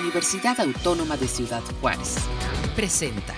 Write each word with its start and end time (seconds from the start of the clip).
Universidad 0.00 0.58
Autónoma 0.60 1.16
de 1.16 1.28
Ciudad 1.28 1.62
Juárez. 1.80 2.16
Presenta. 2.74 3.34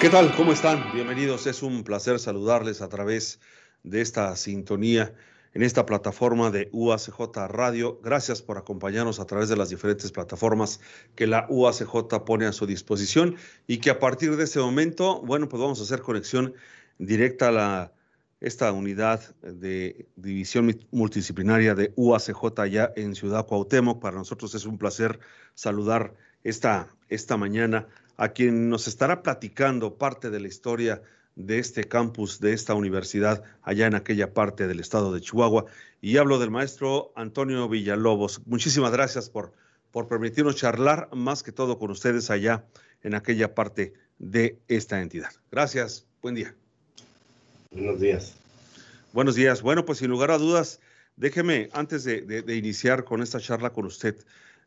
¿Qué 0.00 0.08
tal? 0.08 0.34
¿Cómo 0.36 0.52
están? 0.52 0.92
Bienvenidos. 0.92 1.46
Es 1.46 1.62
un 1.62 1.82
placer 1.82 2.18
saludarles 2.20 2.80
a 2.80 2.88
través 2.88 3.40
de 3.82 4.00
esta 4.00 4.36
sintonía 4.36 5.12
en 5.52 5.62
esta 5.62 5.86
plataforma 5.86 6.50
de 6.50 6.68
UACJ 6.72 7.48
Radio. 7.48 8.00
Gracias 8.02 8.42
por 8.42 8.58
acompañarnos 8.58 9.18
a 9.18 9.26
través 9.26 9.48
de 9.48 9.56
las 9.56 9.70
diferentes 9.70 10.12
plataformas 10.12 10.80
que 11.16 11.26
la 11.26 11.46
UACJ 11.48 12.24
pone 12.24 12.46
a 12.46 12.52
su 12.52 12.66
disposición 12.66 13.36
y 13.66 13.78
que 13.78 13.90
a 13.90 13.98
partir 13.98 14.36
de 14.36 14.44
ese 14.44 14.60
momento, 14.60 15.20
bueno, 15.22 15.48
pues 15.48 15.60
vamos 15.60 15.80
a 15.80 15.82
hacer 15.82 16.00
conexión 16.00 16.54
directa 16.98 17.48
a 17.48 17.52
la, 17.52 17.93
esta 18.44 18.70
unidad 18.72 19.34
de 19.40 20.06
división 20.16 20.78
multidisciplinaria 20.90 21.74
de 21.74 21.94
UACJ 21.96 22.60
allá 22.60 22.92
en 22.94 23.14
Ciudad 23.14 23.46
Cuauhtémoc. 23.46 24.02
Para 24.02 24.18
nosotros 24.18 24.54
es 24.54 24.66
un 24.66 24.76
placer 24.76 25.18
saludar 25.54 26.12
esta, 26.42 26.88
esta 27.08 27.38
mañana 27.38 27.86
a 28.18 28.28
quien 28.28 28.68
nos 28.68 28.86
estará 28.86 29.22
platicando 29.22 29.96
parte 29.96 30.28
de 30.28 30.40
la 30.40 30.48
historia 30.48 31.00
de 31.36 31.58
este 31.58 31.84
campus, 31.84 32.38
de 32.38 32.52
esta 32.52 32.74
universidad, 32.74 33.42
allá 33.62 33.86
en 33.86 33.94
aquella 33.94 34.34
parte 34.34 34.68
del 34.68 34.78
estado 34.78 35.14
de 35.14 35.22
Chihuahua. 35.22 35.64
Y 36.02 36.18
hablo 36.18 36.38
del 36.38 36.50
maestro 36.50 37.12
Antonio 37.16 37.66
Villalobos. 37.66 38.42
Muchísimas 38.46 38.92
gracias 38.92 39.30
por, 39.30 39.54
por 39.90 40.06
permitirnos 40.06 40.56
charlar 40.56 41.08
más 41.14 41.42
que 41.42 41.50
todo 41.50 41.78
con 41.78 41.90
ustedes 41.90 42.28
allá 42.28 42.66
en 43.02 43.14
aquella 43.14 43.54
parte 43.54 43.94
de 44.18 44.58
esta 44.68 45.00
entidad. 45.00 45.30
Gracias, 45.50 46.06
buen 46.20 46.34
día. 46.34 46.54
Buenos 47.74 47.98
días. 47.98 48.43
Buenos 49.14 49.36
días. 49.36 49.62
Bueno, 49.62 49.84
pues 49.84 49.98
sin 49.98 50.10
lugar 50.10 50.32
a 50.32 50.38
dudas, 50.38 50.80
déjeme, 51.14 51.68
antes 51.72 52.02
de, 52.02 52.44
iniciar 52.48 53.04
con 53.04 53.22
esta 53.22 53.38
charla 53.38 53.72
con 53.72 53.86
usted, 53.86 54.16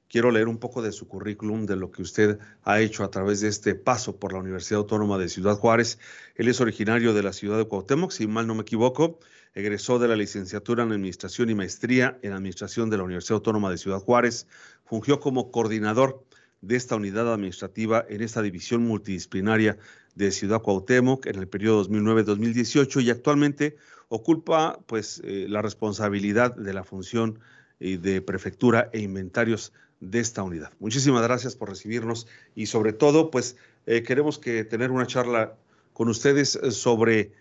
quiero 0.07 0.31
leer 0.31 0.47
un 0.47 0.57
poco 0.57 0.81
de 0.81 0.93
su 0.93 1.05
currículum, 1.05 1.65
de 1.65 1.75
lo 1.75 1.91
que 1.91 2.01
usted 2.01 2.39
ha 2.63 2.79
hecho 2.79 3.03
a 3.03 3.11
través 3.11 3.41
de 3.41 3.49
este 3.49 3.75
paso 3.75 4.15
por 4.15 4.31
la 4.31 4.39
Universidad 4.39 4.79
Autónoma 4.79 5.17
de 5.17 5.27
Ciudad 5.27 5.57
Juárez. 5.57 5.99
Él 6.35 6.47
es 6.47 6.61
originario 6.61 7.13
de 7.13 7.23
la 7.23 7.33
ciudad 7.33 7.57
de 7.57 7.67
Cuauhtémoc, 7.67 8.11
si 8.11 8.25
mal 8.25 8.47
no 8.47 8.55
me 8.55 8.61
equivoco. 8.61 9.19
Egresó 9.53 9.99
de 9.99 10.07
la 10.07 10.15
licenciatura 10.15 10.83
en 10.83 10.93
Administración 10.93 11.49
y 11.49 11.55
Maestría 11.55 12.17
en 12.21 12.31
Administración 12.31 12.89
de 12.89 12.95
la 12.95 13.03
Universidad 13.03 13.35
Autónoma 13.35 13.69
de 13.69 13.77
Ciudad 13.77 13.99
Juárez. 13.99 14.47
Fungió 14.85 15.19
como 15.19 15.51
coordinador 15.51 16.23
de 16.61 16.77
esta 16.77 16.95
unidad 16.95 17.33
administrativa 17.33 18.05
en 18.07 18.21
esta 18.21 18.41
división 18.41 18.81
multidisciplinaria 18.87 19.77
de 20.15 20.31
Ciudad 20.31 20.61
Cuauhtémoc 20.61 21.25
en 21.25 21.35
el 21.35 21.49
periodo 21.49 21.83
2009-2018 21.85 23.03
y 23.03 23.09
actualmente 23.09 23.75
ocupa 24.09 24.79
pues 24.85 25.21
eh, 25.23 25.47
la 25.49 25.61
responsabilidad 25.61 26.55
de 26.55 26.73
la 26.73 26.83
función 26.83 27.39
eh, 27.79 27.97
de 27.97 28.21
prefectura 28.21 28.89
e 28.93 28.99
inventarios 28.99 29.73
de 29.99 30.19
esta 30.19 30.43
unidad. 30.43 30.71
Muchísimas 30.79 31.23
gracias 31.23 31.55
por 31.55 31.69
recibirnos 31.69 32.27
y 32.55 32.67
sobre 32.67 32.93
todo, 32.93 33.31
pues 33.31 33.57
eh, 33.85 34.03
queremos 34.03 34.39
que 34.39 34.63
tener 34.63 34.91
una 34.91 35.07
charla 35.07 35.55
con 35.93 36.09
ustedes 36.09 36.59
sobre, 36.71 37.31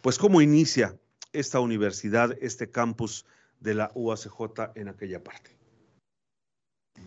pues 0.00 0.18
cómo 0.18 0.40
inicia 0.40 0.96
esta 1.32 1.58
universidad, 1.60 2.36
este 2.40 2.70
campus 2.70 3.26
de 3.60 3.74
la 3.74 3.90
UACJ 3.94 4.70
en 4.76 4.88
aquella 4.88 5.22
parte. 5.22 5.50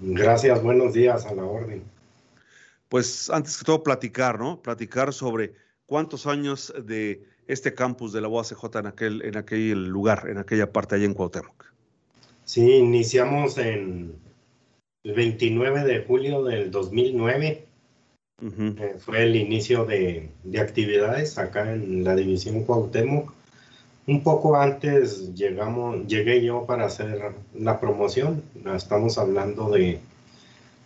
Gracias, 0.01 0.61
buenos 0.61 0.93
días 0.93 1.25
a 1.25 1.33
la 1.33 1.45
orden. 1.45 1.83
Pues 2.89 3.29
antes 3.29 3.57
que 3.57 3.63
todo 3.63 3.83
platicar, 3.83 4.39
¿no? 4.39 4.61
Platicar 4.61 5.13
sobre 5.13 5.53
cuántos 5.85 6.27
años 6.27 6.73
de 6.85 7.23
este 7.47 7.73
campus 7.73 8.13
de 8.13 8.21
la 8.21 8.27
UACJ 8.27 8.79
en 8.79 8.87
aquel, 8.87 9.21
en 9.23 9.37
aquel 9.37 9.87
lugar, 9.87 10.27
en 10.29 10.37
aquella 10.37 10.71
parte 10.71 10.95
allá 10.95 11.05
en 11.05 11.13
Cuauhtémoc. 11.13 11.65
Sí, 12.45 12.75
iniciamos 12.75 13.57
en 13.57 14.13
el 15.03 15.13
29 15.13 15.83
de 15.83 16.03
julio 16.03 16.43
del 16.43 16.71
2009 16.71 17.67
eh, 18.39 18.95
fue 18.99 19.23
el 19.23 19.35
inicio 19.35 19.83
de, 19.85 20.29
actividades 20.61 21.39
acá 21.39 21.73
en 21.73 22.03
la 22.03 22.15
división 22.15 22.63
Cuauhtémoc. 22.63 23.33
Un 24.05 24.21
poco 24.21 24.55
antes 24.55 25.33
llegamos, 25.33 26.05
llegué 26.07 26.43
yo 26.43 26.65
para 26.65 26.85
hacer 26.85 27.33
la 27.55 27.79
promoción. 27.79 28.43
Estamos 28.75 29.17
hablando 29.17 29.71
de, 29.71 29.99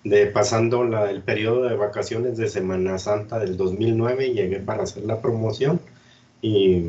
de 0.05 0.27
pasando 0.27 0.83
el 0.83 1.21
periodo 1.23 1.63
de 1.63 1.75
vacaciones 1.75 2.37
de 2.37 2.47
Semana 2.47 2.97
Santa 2.97 3.37
del 3.37 3.57
2009, 3.57 4.33
llegué 4.33 4.59
para 4.59 4.83
hacer 4.83 5.03
la 5.03 5.21
promoción 5.21 5.81
y 6.41 6.83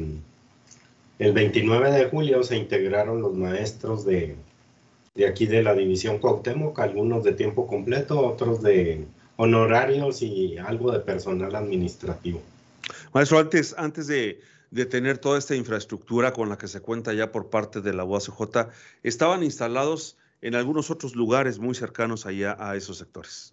el 1.18 1.32
29 1.32 1.92
de 1.92 2.06
julio 2.06 2.42
se 2.42 2.56
integraron 2.56 3.20
los 3.20 3.34
maestros 3.34 4.04
de, 4.04 4.36
de 5.14 5.26
aquí 5.26 5.46
de 5.46 5.62
la 5.62 5.74
división 5.74 6.18
Cuauhtémoc, 6.18 6.78
algunos 6.78 7.22
de 7.24 7.32
tiempo 7.32 7.66
completo, 7.66 8.20
otros 8.20 8.62
de 8.62 9.06
honorarios 9.36 10.22
y 10.22 10.56
algo 10.58 10.90
de 10.92 11.00
personal 11.00 11.54
administrativo. 11.54 12.40
Maestro, 13.12 13.38
antes, 13.38 13.74
antes 13.76 14.06
de, 14.06 14.40
tener 14.90 15.18
toda 15.18 15.38
esta 15.38 15.54
infraestructura 15.54 16.32
con 16.32 16.48
la 16.48 16.56
que 16.56 16.66
se 16.66 16.80
cuenta 16.80 17.12
ya 17.12 17.30
por 17.30 17.50
parte 17.50 17.80
de 17.80 17.92
la 17.92 18.04
UACJ, 18.04 18.68
estaban 19.02 19.42
instalados 19.42 20.16
en 20.40 20.54
algunos 20.54 20.90
otros 20.90 21.14
lugares 21.14 21.58
muy 21.58 21.74
cercanos 21.74 22.24
allá 22.26 22.56
a 22.58 22.74
esos 22.74 22.98
sectores. 22.98 23.52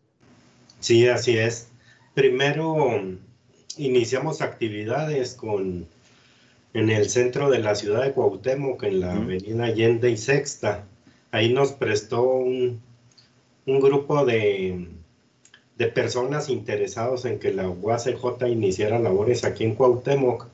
Sí, 0.79 1.07
así 1.07 1.37
es. 1.37 1.67
Primero 2.13 3.01
iniciamos 3.79 4.41
actividades 4.41 5.33
con 5.33 5.87
en 6.73 6.89
el 6.91 7.09
centro 7.09 7.49
de 7.49 7.59
la 7.59 7.73
ciudad 7.73 8.03
de 8.03 8.11
Cuauhtémoc, 8.11 8.83
en 8.83 8.99
la 8.99 9.13
avenida 9.13 9.65
Allende 9.65 10.11
y 10.11 10.17
Sexta 10.17 10.85
ahí 11.31 11.53
nos 11.53 11.73
prestó 11.73 12.23
un, 12.23 12.81
grupo 13.65 14.25
de, 14.25 14.87
personas 15.93 16.49
interesados 16.49 17.25
en 17.25 17.39
que 17.39 17.53
la 17.53 17.69
UACJ 17.69 18.47
iniciara 18.47 18.99
labores 18.99 19.43
aquí 19.43 19.63
en 19.63 19.75
Cuauhtémoc. 19.75 20.47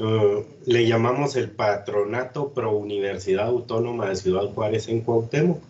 Eh, 0.00 0.44
le 0.66 0.86
llamamos 0.86 1.36
el 1.36 1.50
Patronato 1.50 2.52
Pro 2.52 2.72
Universidad 2.72 3.46
Autónoma 3.46 4.08
de 4.08 4.16
Ciudad 4.16 4.52
Juárez 4.52 4.88
en 4.88 5.00
Cuauhtémoc. 5.02 5.62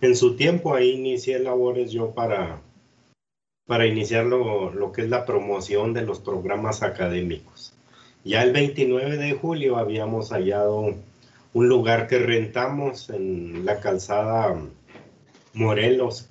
En 0.00 0.16
su 0.16 0.36
tiempo 0.36 0.74
ahí 0.74 0.90
inicié 0.90 1.38
labores 1.38 1.92
yo 1.92 2.10
para, 2.10 2.60
para 3.68 3.86
iniciar 3.86 4.24
lo, 4.24 4.72
lo 4.72 4.92
que 4.92 5.02
es 5.02 5.10
la 5.10 5.26
promoción 5.26 5.92
de 5.92 6.02
los 6.02 6.20
programas 6.20 6.82
académicos. 6.82 7.74
Ya 8.24 8.42
el 8.42 8.52
29 8.52 9.18
de 9.18 9.34
julio 9.34 9.76
habíamos 9.76 10.30
hallado 10.30 10.94
un 11.52 11.68
lugar 11.68 12.06
que 12.08 12.18
rentamos 12.18 13.10
en 13.10 13.66
la 13.66 13.78
calzada 13.80 14.58
Morelos, 15.52 16.30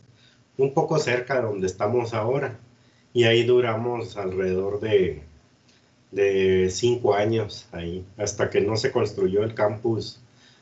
un 0.58 0.74
poco 0.74 0.98
cerca 0.98 1.36
de 1.36 1.44
donde 1.44 1.68
estamos 1.68 2.16
ahora. 2.16 2.58
Y 3.14 3.26
ahí 3.26 3.44
duramos 3.44 4.18
alrededor 4.18 4.80
de, 4.80 5.22
de 6.12 6.70
cinco 6.72 7.14
años 7.14 7.68
ahí, 7.72 8.04
hasta 8.18 8.50
que 8.50 8.62
no 8.62 8.78
se 8.78 8.92
construyó 8.92 9.44
el 9.44 9.54
campus 9.54 10.20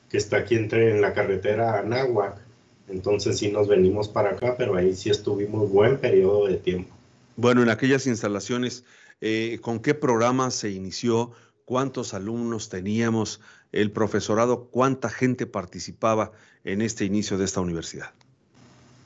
que 0.09 0.17
está 0.17 0.37
aquí 0.37 0.55
entre 0.55 0.91
en 0.91 1.01
la 1.01 1.13
carretera 1.13 1.79
Anáhuac. 1.79 2.44
Entonces 2.87 3.37
sí 3.37 3.51
nos 3.51 3.67
venimos 3.67 4.07
para 4.07 4.31
acá, 4.31 4.55
pero 4.57 4.75
ahí 4.75 4.95
sí 4.95 5.09
estuvimos 5.09 5.69
buen 5.69 5.97
periodo 5.97 6.47
de 6.47 6.57
tiempo. 6.57 6.93
Bueno, 7.35 7.63
en 7.63 7.69
aquellas 7.69 8.07
instalaciones, 8.07 8.83
eh, 9.21 9.59
¿con 9.61 9.79
qué 9.79 9.93
programa 9.93 10.51
se 10.51 10.71
inició? 10.71 11.31
¿Cuántos 11.65 12.13
alumnos 12.13 12.69
teníamos? 12.69 13.41
el 13.75 13.91
profesorado, 13.91 14.69
cuánta 14.71 15.09
gente 15.09 15.45
participaba 15.45 16.31
en 16.63 16.81
este 16.81 17.05
inicio 17.05 17.37
de 17.37 17.45
esta 17.45 17.59
universidad. 17.59 18.11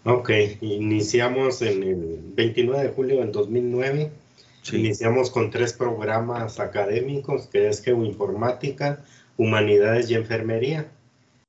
Ok, 0.06 0.30
iniciamos 0.62 1.62
en 1.62 1.84
el 1.84 2.20
29 2.36 2.84
de 2.84 2.90
julio 2.90 3.20
del 3.20 3.32
2009. 3.32 4.12
Iniciamos 4.72 5.32
con 5.32 5.50
tres 5.50 5.74
programas 5.74 6.60
académicos, 6.60 7.48
que 7.48 7.68
es 7.68 7.82
Geoinformática, 7.82 9.04
Humanidades 9.38 10.10
y 10.12 10.14
Enfermería. 10.14 10.92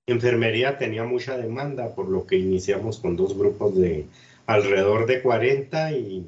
Enfermería 0.07 0.79
tenía 0.79 1.05
mucha 1.05 1.37
demanda, 1.37 1.95
por 1.95 2.09
lo 2.09 2.27
que 2.27 2.37
iniciamos 2.37 2.99
con 2.99 3.17
dos 3.17 3.37
grupos 3.37 3.77
de 3.77 4.07
alrededor 4.47 5.07
de 5.07 5.23
40 5.23 5.93
y 5.93 6.27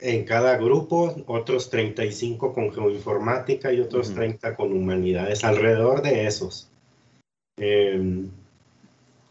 en 0.00 0.24
cada 0.24 0.56
grupo, 0.56 1.14
otros 1.26 1.68
35 1.70 2.54
con 2.54 2.72
geoinformática 2.72 3.72
y 3.72 3.80
otros 3.80 4.14
30 4.14 4.56
con 4.56 4.72
humanidades, 4.72 5.44
alrededor 5.44 6.02
de 6.02 6.26
esos. 6.26 6.70
Em, 7.58 8.30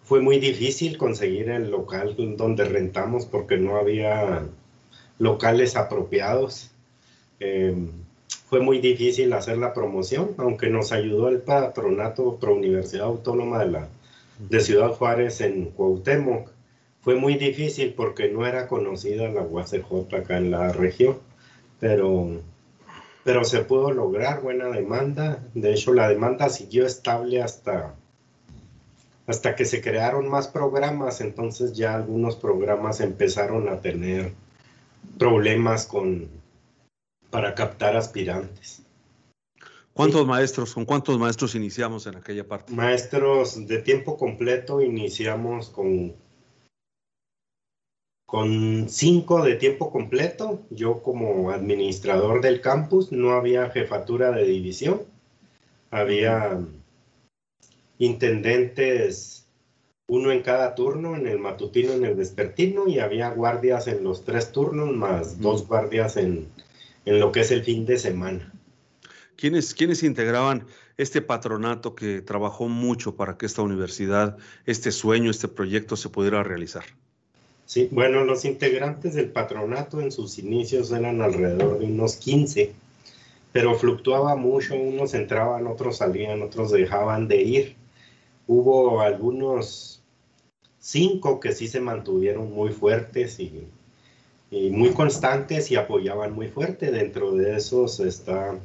fue 0.03 0.21
muy 0.21 0.39
difícil 0.39 0.97
conseguir 0.97 1.49
el 1.49 1.71
local 1.71 2.15
donde 2.37 2.65
rentamos 2.65 3.25
porque 3.25 3.57
no 3.57 3.77
había 3.77 4.45
locales 5.17 5.75
apropiados. 5.75 6.71
Em, 7.39 7.89
fue 8.49 8.59
muy 8.61 8.79
difícil 8.79 9.31
hacer 9.33 9.57
la 9.57 9.73
promoción, 9.73 10.31
aunque 10.37 10.69
nos 10.69 10.91
ayudó 10.91 11.29
el 11.29 11.41
patronato 11.41 12.37
Pro 12.37 12.55
Universidad 12.55 13.05
Autónoma 13.05 13.59
de, 13.59 13.71
la, 13.71 13.87
de 14.39 14.59
Ciudad 14.59 14.89
Juárez 14.89 15.41
en 15.41 15.65
Cuauhtémoc 15.65 16.49
fue 17.01 17.15
muy 17.15 17.35
difícil 17.35 17.93
porque 17.93 18.29
no 18.29 18.45
era 18.45 18.67
conocida 18.67 19.29
la 19.29 19.41
UACJ 19.41 20.13
acá 20.15 20.37
en 20.37 20.51
la 20.51 20.71
región, 20.73 21.17
pero, 21.79 22.41
pero 23.23 23.43
se 23.45 23.59
pudo 23.59 23.91
lograr 23.91 24.41
buena 24.41 24.67
demanda. 24.67 25.43
De 25.53 25.71
hecho, 25.71 25.93
la 25.93 26.09
demanda 26.09 26.49
siguió 26.49 26.85
estable 26.85 27.41
hasta, 27.41 27.95
hasta 29.27 29.55
que 29.55 29.65
se 29.65 29.81
crearon 29.81 30.27
más 30.27 30.49
programas, 30.49 31.21
entonces 31.21 31.73
ya 31.73 31.95
algunos 31.95 32.35
programas 32.35 32.99
empezaron 32.99 33.69
a 33.69 33.79
tener 33.79 34.33
problemas 35.17 35.85
con 35.85 36.27
para 37.29 37.55
captar 37.55 37.95
aspirantes. 37.95 38.83
¿Cuántos 39.93 40.25
maestros, 40.25 40.73
con 40.73 40.85
cuántos 40.85 41.19
maestros 41.19 41.55
iniciamos 41.55 42.07
en 42.07 42.15
aquella 42.15 42.47
parte? 42.47 42.73
Maestros 42.73 43.67
de 43.67 43.79
tiempo 43.79 44.17
completo 44.17 44.81
iniciamos 44.81 45.69
con 45.69 46.15
con 48.25 48.87
cinco 48.89 49.43
de 49.43 49.55
tiempo 49.55 49.91
completo. 49.91 50.61
Yo 50.69 51.01
como 51.01 51.49
administrador 51.49 52.41
del 52.41 52.61
campus 52.61 53.11
no 53.11 53.31
había 53.31 53.71
jefatura 53.71 54.31
de 54.31 54.45
división. 54.45 55.01
Había 55.89 56.59
intendentes, 57.97 59.47
uno 60.07 60.31
en 60.31 60.43
cada 60.43 60.75
turno, 60.75 61.15
en 61.15 61.25
el 61.25 61.39
matutino, 61.39 61.93
en 61.93 62.05
el 62.05 62.13
vespertino, 62.13 62.87
y 62.87 62.99
había 62.99 63.31
guardias 63.31 63.87
en 63.87 64.03
los 64.03 64.23
tres 64.23 64.51
turnos, 64.51 64.95
más 64.95 65.41
dos 65.41 65.67
guardias 65.67 66.15
en, 66.15 66.47
en 67.05 67.19
lo 67.19 67.31
que 67.31 67.41
es 67.41 67.51
el 67.51 67.63
fin 67.63 67.85
de 67.85 67.97
semana. 67.97 68.53
¿Quiénes, 69.35 69.73
¿Quiénes 69.73 70.03
integraban 70.03 70.65
este 70.97 71.21
patronato 71.21 71.95
que 71.95 72.21
trabajó 72.21 72.67
mucho 72.67 73.15
para 73.15 73.37
que 73.37 73.45
esta 73.45 73.61
universidad, 73.61 74.37
este 74.65 74.91
sueño, 74.91 75.31
este 75.31 75.47
proyecto 75.47 75.95
se 75.95 76.09
pudiera 76.09 76.43
realizar? 76.43 76.83
Sí, 77.65 77.87
bueno, 77.91 78.25
los 78.25 78.45
integrantes 78.45 79.13
del 79.13 79.29
patronato 79.29 80.01
en 80.01 80.11
sus 80.11 80.39
inicios 80.39 80.91
eran 80.91 81.21
alrededor 81.21 81.79
de 81.79 81.85
unos 81.85 82.17
15, 82.17 82.73
pero 83.51 83.75
fluctuaba 83.75 84.35
mucho, 84.35 84.75
unos 84.75 85.13
entraban, 85.13 85.67
otros 85.67 85.97
salían, 85.97 86.41
otros 86.41 86.71
dejaban 86.71 87.27
de 87.27 87.41
ir. 87.41 87.75
Hubo 88.47 89.01
algunos 89.01 90.01
cinco 90.79 91.39
que 91.39 91.53
sí 91.53 91.67
se 91.67 91.79
mantuvieron 91.79 92.51
muy 92.51 92.71
fuertes 92.71 93.39
y, 93.39 93.67
y 94.51 94.69
muy 94.69 94.91
constantes 94.91 95.71
y 95.71 95.75
apoyaban 95.75 96.33
muy 96.33 96.47
fuerte. 96.47 96.91
Dentro 96.91 97.33
de 97.33 97.57
esos 97.57 97.99
está 97.99 98.55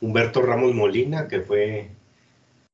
Humberto 0.00 0.42
Ramos 0.42 0.74
Molina, 0.74 1.28
que 1.28 1.40
fue 1.40 1.88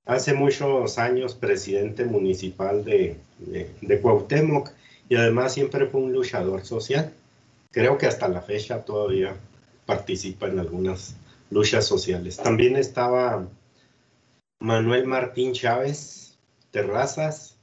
hace 0.04 0.34
muchos 0.34 0.98
años 0.98 1.34
presidente 1.34 2.04
municipal 2.04 2.84
de, 2.84 3.16
de, 3.38 3.70
de 3.80 4.00
Cuauhtémoc 4.00 4.70
y 5.08 5.16
además 5.16 5.54
siempre 5.54 5.86
fue 5.86 6.00
un 6.00 6.12
luchador 6.12 6.64
social. 6.64 7.12
Creo 7.70 7.98
que 7.98 8.06
hasta 8.06 8.28
la 8.28 8.42
fecha 8.42 8.84
todavía 8.84 9.34
participa 9.86 10.46
en 10.48 10.58
algunas 10.58 11.16
luchas 11.50 11.86
sociales. 11.86 12.36
También 12.36 12.76
estaba 12.76 13.46
Manuel 14.58 15.06
Martín 15.06 15.52
Chávez 15.52 16.38
Terrazas, 16.70 17.56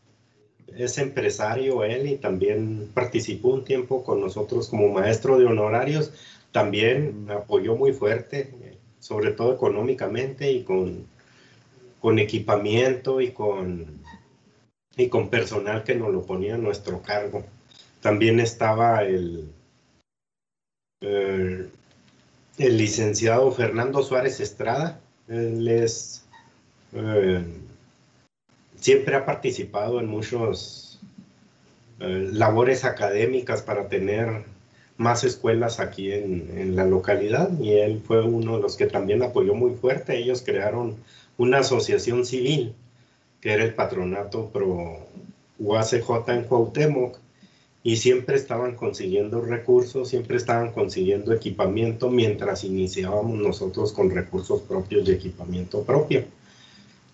es 0.77 0.98
empresario 0.98 1.83
él 1.83 2.07
y 2.07 2.16
también 2.18 2.89
participó 2.94 3.50
un 3.50 3.66
tiempo 3.66 4.04
con 4.04 4.21
nosotros 4.21 4.69
como 4.69 4.89
maestro 4.89 5.38
de 5.38 5.45
honorarios. 5.45 6.12
También 6.51 7.27
apoyó 7.30 7.75
muy 7.75 7.94
fuerte, 7.94 8.77
sobre 9.00 9.31
todo 9.31 9.54
económicamente 9.54 10.51
y 10.51 10.63
con, 10.63 11.06
con 12.00 12.19
equipamiento 12.19 13.21
y 13.21 13.31
con 13.31 14.00
y 15.00 15.07
con 15.07 15.30
personal 15.30 15.83
que 15.83 15.95
nos 15.95 16.12
lo 16.12 16.24
ponía 16.24 16.56
a 16.56 16.57
nuestro 16.57 17.01
cargo. 17.01 17.44
También 18.01 18.39
estaba 18.39 19.04
el, 19.04 19.50
el, 21.01 21.72
licenciado 22.57 23.51
Fernando 23.51 24.04
Suárez 24.04 24.39
Estrada. 24.39 25.00
Él 25.27 25.68
es, 25.68 26.25
eh, 26.94 27.44
siempre 28.80 29.16
ha 29.16 29.26
participado 29.26 30.00
en 30.00 30.08
muchos 30.08 31.00
eh, 32.00 32.30
labores 32.31 32.86
académicas 32.86 33.62
para 33.62 33.88
tener 33.88 34.44
más 34.98 35.24
escuelas 35.24 35.80
aquí 35.80 36.12
en, 36.12 36.50
en, 36.58 36.76
la 36.76 36.86
localidad 36.86 37.50
y 37.60 37.72
él 37.72 38.02
fue 38.06 38.22
uno 38.22 38.58
de 38.58 38.62
los 38.62 38.76
que 38.76 38.88
también 38.88 39.24
apoyó 39.24 39.54
muy 39.54 39.76
fuerte. 39.76 40.18
Ellos 40.18 40.44
crearon 40.46 40.98
una 41.38 41.60
asociación 41.60 42.26
civil 42.26 42.76
que 43.42 43.54
era 43.54 43.64
el 43.64 43.74
patronato 43.74 44.50
pro 44.50 45.08
UACJ 45.60 46.30
en 46.30 46.44
Cuauhtémoc, 46.44 47.18
y 47.82 47.96
siempre 47.98 48.36
estaban 48.36 48.75
consiguiendo 48.75 49.42
recursos, 49.42 50.10
siempre 50.10 50.38
estaban 50.38 50.72
consiguiendo 50.72 51.34
equipamiento 51.34 52.10
mientras 52.10 52.64
iniciábamos 52.66 53.40
nosotros 53.40 53.94
con 53.94 54.10
recursos 54.10 54.62
propios 54.62 55.06
de 55.06 55.14
equipamiento 55.14 55.84
propio. 55.84 56.25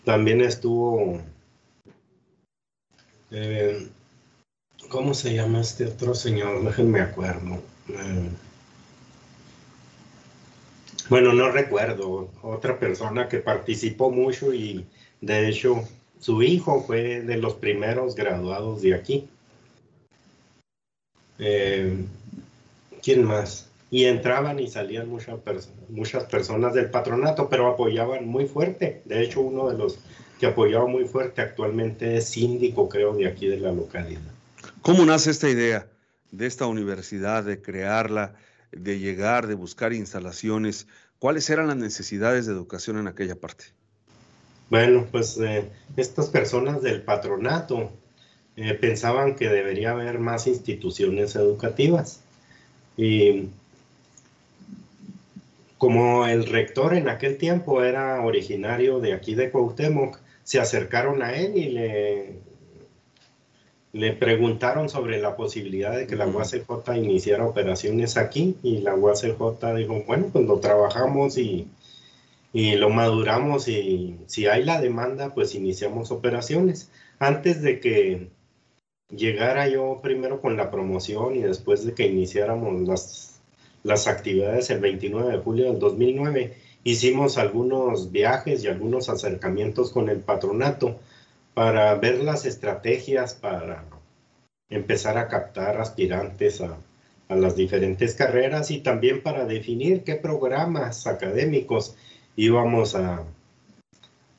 También 0.04 0.42
estuvo, 0.42 1.20
eh, 3.32 3.88
¿cómo 4.90 5.14
se 5.14 5.34
llama 5.34 5.62
este 5.62 5.86
otro 5.86 6.14
señor? 6.14 6.64
Déjenme 6.64 7.02
acuerdo. 7.02 7.62
Eh, 7.90 8.30
bueno, 11.10 11.34
no 11.34 11.52
recuerdo, 11.52 12.32
otra 12.42 12.80
persona 12.80 13.28
que 13.28 13.38
participó 13.38 14.10
mucho 14.10 14.54
y 14.54 14.86
de 15.22 15.50
hecho 15.50 15.84
su 16.20 16.42
hijo 16.42 16.82
fue 16.82 17.22
de 17.22 17.38
los 17.38 17.56
primeros 17.56 18.16
graduados 18.16 18.82
de 18.82 18.96
aquí. 18.96 19.28
Eh, 21.38 22.06
¿Quién 23.04 23.24
más? 23.24 23.70
Y 23.96 24.04
entraban 24.08 24.60
y 24.60 24.68
salían 24.68 25.08
muchas, 25.08 25.40
muchas 25.88 26.26
personas 26.26 26.74
del 26.74 26.90
patronato, 26.90 27.48
pero 27.48 27.68
apoyaban 27.68 28.28
muy 28.28 28.46
fuerte. 28.46 29.02
De 29.06 29.24
hecho, 29.24 29.40
uno 29.40 29.70
de 29.70 29.78
los 29.78 30.00
que 30.38 30.48
apoyaba 30.48 30.86
muy 30.86 31.06
fuerte 31.06 31.42
actualmente 31.42 32.18
es 32.18 32.26
síndico, 32.26 32.90
creo, 32.90 33.16
de 33.16 33.26
aquí 33.26 33.48
de 33.48 33.58
la 33.58 33.72
localidad. 33.72 34.20
¿Cómo 34.82 35.06
nace 35.06 35.32
esta 35.32 35.50
idea 35.50 35.88
de 36.30 36.46
esta 36.46 36.66
universidad, 36.66 37.46
de 37.46 37.62
crearla, 37.62 38.36
de 38.74 39.00
llegar, 39.00 39.48
de 39.48 39.56
buscar 39.56 39.94
instalaciones? 39.94 40.88
¿Cuáles 41.18 41.50
eran 41.50 41.68
las 41.68 41.78
necesidades 41.78 42.48
de 42.48 42.52
educación 42.52 42.98
en 42.98 43.08
aquella 43.08 43.36
parte? 43.38 43.64
Bueno, 44.70 45.08
pues 45.10 45.38
eh, 45.38 45.70
estas 45.96 46.28
personas 46.28 46.82
del 46.82 47.02
patronato 47.02 47.94
eh, 48.58 48.74
pensaban 48.74 49.36
que 49.36 49.48
debería 49.48 49.92
haber 49.92 50.20
más 50.20 50.48
instituciones 50.48 51.38
educativas. 51.38 52.20
Y 52.98 53.50
como 55.86 56.26
el 56.26 56.48
rector 56.48 56.96
en 56.96 57.08
aquel 57.10 57.38
tiempo 57.38 57.84
era 57.84 58.20
originario 58.26 59.00
de 59.00 59.14
aquí 59.14 59.36
de 59.36 59.52
Cuauhtémoc, 59.52 60.18
se 60.42 60.60
acercaron 60.60 61.22
a 61.22 61.36
él 61.36 61.56
y 61.56 61.70
le, 61.70 62.40
le 63.94 64.14
preguntaron 64.14 64.90
sobre 64.90 65.22
la 65.22 65.36
posibilidad 65.36 65.96
de 65.96 66.08
que 66.08 66.16
la 66.16 66.26
UACJ 66.26 66.96
iniciara 66.96 67.46
operaciones 67.46 68.18
aquí 68.18 68.58
y 68.64 68.80
la 68.80 68.96
UACJ 68.96 69.76
dijo, 69.76 70.04
bueno, 70.08 70.30
pues 70.34 70.44
lo 70.48 70.60
trabajamos 70.60 71.38
y 71.38 71.68
y 72.52 72.78
lo 72.78 72.90
maduramos 72.90 73.68
y 73.68 74.18
si 74.26 74.48
hay 74.48 74.64
la 74.64 74.82
demanda, 74.82 75.36
pues 75.36 75.54
iniciamos 75.54 76.10
operaciones. 76.10 76.90
Antes 77.20 77.62
de 77.62 77.80
que 77.80 78.30
llegara 79.10 79.68
yo 79.68 80.00
primero 80.02 80.42
con 80.42 80.58
la 80.58 80.72
promoción 80.72 81.36
y 81.36 81.42
después 81.42 81.86
de 81.86 81.94
que 81.94 82.08
iniciáramos 82.08 82.82
las, 82.88 83.35
las 83.86 84.08
actividades 84.08 84.72
el 84.72 84.80
29 84.80 85.32
de 85.32 85.38
julio 85.38 85.66
del 85.66 85.80
2009, 85.80 86.56
hicimos 86.84 87.38
algunos 87.38 88.12
viajes 88.12 88.64
y 88.64 88.68
algunos 88.68 89.10
acercamientos 89.10 89.92
con 89.92 90.10
el 90.10 90.22
patronato 90.22 91.00
para 91.54 91.94
ver 91.94 92.24
las 92.24 92.48
estrategias 92.48 93.36
para 93.36 93.86
empezar 94.70 95.20
a 95.20 95.28
captar 95.28 95.80
aspirantes 95.80 96.62
a, 96.62 96.78
las 97.30 97.56
diferentes 97.56 98.16
carreras 98.16 98.72
y 98.72 98.80
también 98.80 99.22
para 99.22 99.46
definir 99.46 100.04
qué 100.04 100.16
programas 100.16 101.06
académicos 101.06 101.96
íbamos 102.36 102.96
a, 102.96 103.24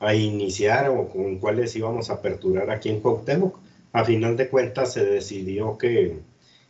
a 0.01 0.15
iniciar 0.15 0.89
o 0.91 1.09
con 1.09 1.39
cuáles 1.39 1.75
íbamos 1.77 2.11
a 2.11 2.15
aperturar 2.15 2.71
aquí 2.71 2.89
en 2.89 3.01
Cuauhtémoc. 3.01 3.59
A 3.93 4.05
final 4.05 4.37
de 4.37 4.49
cuentas 4.49 4.93
se 4.93 5.05
decidió 5.05 5.79
que 5.79 6.19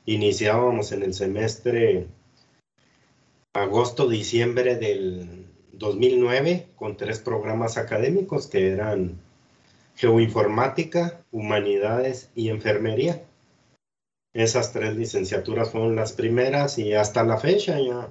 iniciábamos 0.06 0.92
en 0.92 1.02
el 1.02 1.12
semestre 1.12 2.06
agosto-diciembre 3.62 4.76
del 4.76 5.46
2009 5.72 6.68
con 6.76 6.96
tres 6.96 7.18
programas 7.18 7.76
académicos 7.76 8.46
que 8.46 8.68
eran 8.70 9.18
geoinformática, 9.96 11.20
humanidades 11.32 12.30
y 12.34 12.50
enfermería. 12.50 13.22
Esas 14.34 14.72
tres 14.72 14.96
licenciaturas 14.96 15.70
fueron 15.70 15.96
las 15.96 16.12
primeras 16.12 16.78
y 16.78 16.92
hasta 16.92 17.24
la 17.24 17.38
fecha 17.38 17.80
ya 17.80 18.08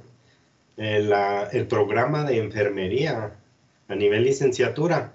el, 0.78 1.14
el 1.52 1.68
programa 1.68 2.24
de 2.24 2.40
enfermería 2.40 3.32
a 3.88 3.96
nivel 3.96 4.24
licenciatura 4.24 5.14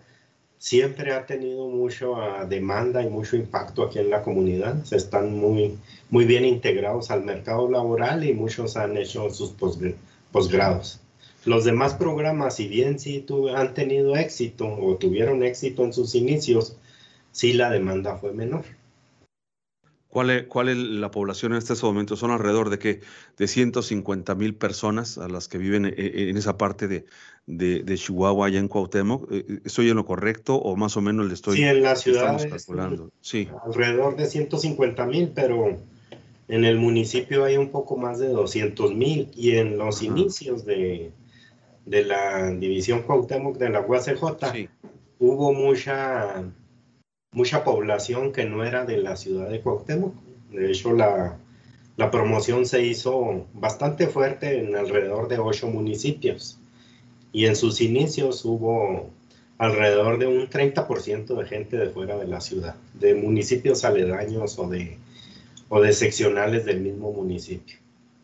siempre 0.61 1.13
ha 1.13 1.25
tenido 1.25 1.69
mucha 1.69 2.45
demanda 2.49 3.03
y 3.03 3.09
mucho 3.09 3.35
impacto 3.35 3.83
aquí 3.83 3.99
en 3.99 4.11
la 4.11 4.23
comunidad. 4.23 4.85
Se 4.85 4.97
están 4.97 5.35
muy, 5.35 5.79
muy 6.11 6.27
bien 6.27 6.45
integrados 6.45 7.11
al 7.11 7.25
mercado 7.25 7.69
laboral 7.69 8.25
y 8.25 8.35
muchos 8.35 8.77
han 8.77 8.97
hecho 8.97 9.31
sus 9.31 9.51
posgrados. 10.33 11.01
Los 11.45 11.65
demás 11.65 11.95
programas, 11.95 12.57
si 12.57 12.69
bien 12.69 12.99
sí 12.99 13.25
han 13.55 13.75
tenido 13.75 14.17
éxito 14.17 14.67
o 14.67 14.97
tuvieron 14.97 15.43
éxito 15.43 15.85
en 15.85 15.93
sus 15.93 16.15
inicios, 16.15 16.77
sí 17.33 17.55
la 17.55 17.71
demanda 17.71 18.17
fue 18.17 18.33
menor. 18.33 18.65
¿Cuál 20.11 20.31
es, 20.31 20.47
¿Cuál 20.47 20.69
es, 20.69 20.77
la 20.77 21.13
población 21.13 21.53
en 21.53 21.59
este 21.59 21.75
momento? 21.83 22.17
Son 22.17 22.33
alrededor 22.33 22.69
de 22.69 22.81
que 22.81 23.01
de 23.39 23.47
150 23.47 24.35
mil 24.35 24.57
personas 24.57 25.19
a 25.19 25.29
las 25.29 25.47
que 25.47 25.57
viven 25.57 25.87
eh, 25.87 25.95
eh, 25.97 26.31
en, 26.31 26.37
esa 26.37 26.59
parte 26.59 26.89
de, 26.89 27.05
de, 27.47 27.95
Chihuahua, 27.97 28.49
allá 28.49 28.59
en 28.59 28.67
Cuauhtémoc. 28.67 29.31
Eh, 29.31 29.61
¿Estoy 29.65 29.89
en 29.89 29.97
lo 29.97 30.05
correcto 30.05 30.57
o 30.57 30.75
más 30.75 30.97
o 30.97 31.01
menos 31.01 31.29
le 31.29 31.35
estoy 31.35 31.59
sí, 31.59 31.63
en 31.63 31.83
la 31.83 31.95
ciudad 31.95 32.37
calculando? 32.51 33.13
Sí. 33.21 33.49
Alrededor 33.65 34.17
de 34.17 34.27
150 34.27 35.07
mil, 35.07 35.31
pero 35.33 35.79
en 36.51 36.65
el 36.65 36.79
municipio 36.79 37.45
hay 37.45 37.57
un 37.57 37.71
poco 37.71 37.97
más 37.97 38.19
de 38.19 38.29
200 38.29 38.93
mil 38.93 39.29
y 39.37 39.57
en 39.57 39.79
los 39.79 40.03
inicios 40.03 40.65
de, 40.65 41.13
de, 41.87 42.05
la 42.05 42.51
división 42.51 43.03
Cuauhtémoc 43.03 43.57
de 43.57 43.71
la 43.71 43.81
UACJ 43.81 44.69
hubo 45.21 45.53
mucha 45.53 46.43
mucha 47.33 47.63
población 47.63 48.33
que 48.33 48.47
no 48.47 48.65
era 48.65 48.85
de 48.85 48.99
la 48.99 49.15
ciudad 49.15 49.49
de 49.49 49.61
Cuauhtémoc. 49.61 50.13
De 50.51 50.73
hecho, 50.73 50.93
la, 50.93 51.39
la 51.97 52.11
promoción 52.11 52.67
se 52.67 52.85
hizo 52.85 53.47
bastante 53.55 54.09
fuerte 54.09 54.59
en 54.59 54.75
alrededor 54.75 55.29
de 55.29 55.39
ocho 55.39 55.69
municipios. 55.69 56.59
Y 57.33 57.47
en 57.47 57.55
sus 57.55 57.81
inicios 57.81 58.45
hubo 58.45 59.09
alrededor 59.59 60.19
de 60.19 60.27
un 60.27 60.49
30% 60.49 61.27
de 61.37 61.47
gente 61.47 61.77
de 61.77 61.91
fuera 61.91 62.17
de 62.19 62.27
la 62.27 62.41
ciudad, 62.41 62.75
de 62.95 63.15
municipios 63.15 63.85
aledaños 63.85 64.59
o 64.59 64.69
de, 64.69 64.99
o 65.71 65.81
de 65.81 65.93
seccionales 65.93 66.65
del 66.65 66.81
mismo 66.81 67.13
municipio. 67.13 67.79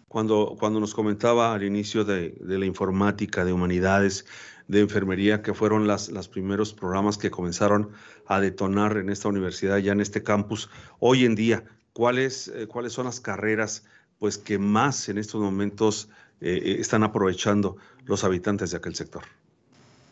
Cuando, 0.08 0.56
cuando 0.58 0.80
nos 0.80 0.94
comentaba 0.94 1.54
al 1.54 1.62
inicio 1.62 2.04
de, 2.04 2.34
de 2.40 2.58
la 2.58 2.66
informática, 2.66 3.44
de 3.44 3.52
humanidades, 3.52 4.26
de 4.66 4.80
enfermería, 4.80 5.42
que 5.42 5.54
fueron 5.54 5.86
las, 5.86 6.08
los 6.08 6.28
primeros 6.28 6.72
programas 6.72 7.18
que 7.18 7.30
comenzaron 7.30 7.90
a 8.26 8.40
detonar 8.40 8.96
en 8.96 9.10
esta 9.10 9.28
universidad, 9.28 9.78
ya 9.78 9.92
en 9.92 10.00
este 10.00 10.24
campus. 10.24 10.68
Hoy 10.98 11.24
en 11.24 11.36
día, 11.36 11.64
¿cuáles, 11.92 12.48
eh, 12.48 12.66
cuáles 12.66 12.92
son 12.92 13.06
las 13.06 13.20
carreras 13.20 13.84
pues, 14.18 14.38
que 14.38 14.58
más 14.58 15.08
en 15.08 15.18
estos 15.18 15.40
momentos 15.40 16.08
eh, 16.40 16.60
eh, 16.64 16.76
están 16.80 17.04
aprovechando 17.04 17.76
los 18.06 18.24
habitantes 18.24 18.72
de 18.72 18.78
aquel 18.78 18.96
sector? 18.96 19.22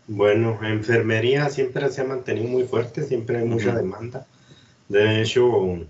Bueno, 0.07 0.61
enfermería 0.62 1.49
siempre 1.49 1.91
se 1.91 2.03
ha 2.03 2.05
mantenido 2.05 2.49
muy 2.49 2.62
fuerte, 2.62 3.03
siempre 3.03 3.38
hay 3.38 3.45
mucha 3.45 3.75
demanda. 3.75 4.26
De 4.88 5.23
hecho, 5.23 5.87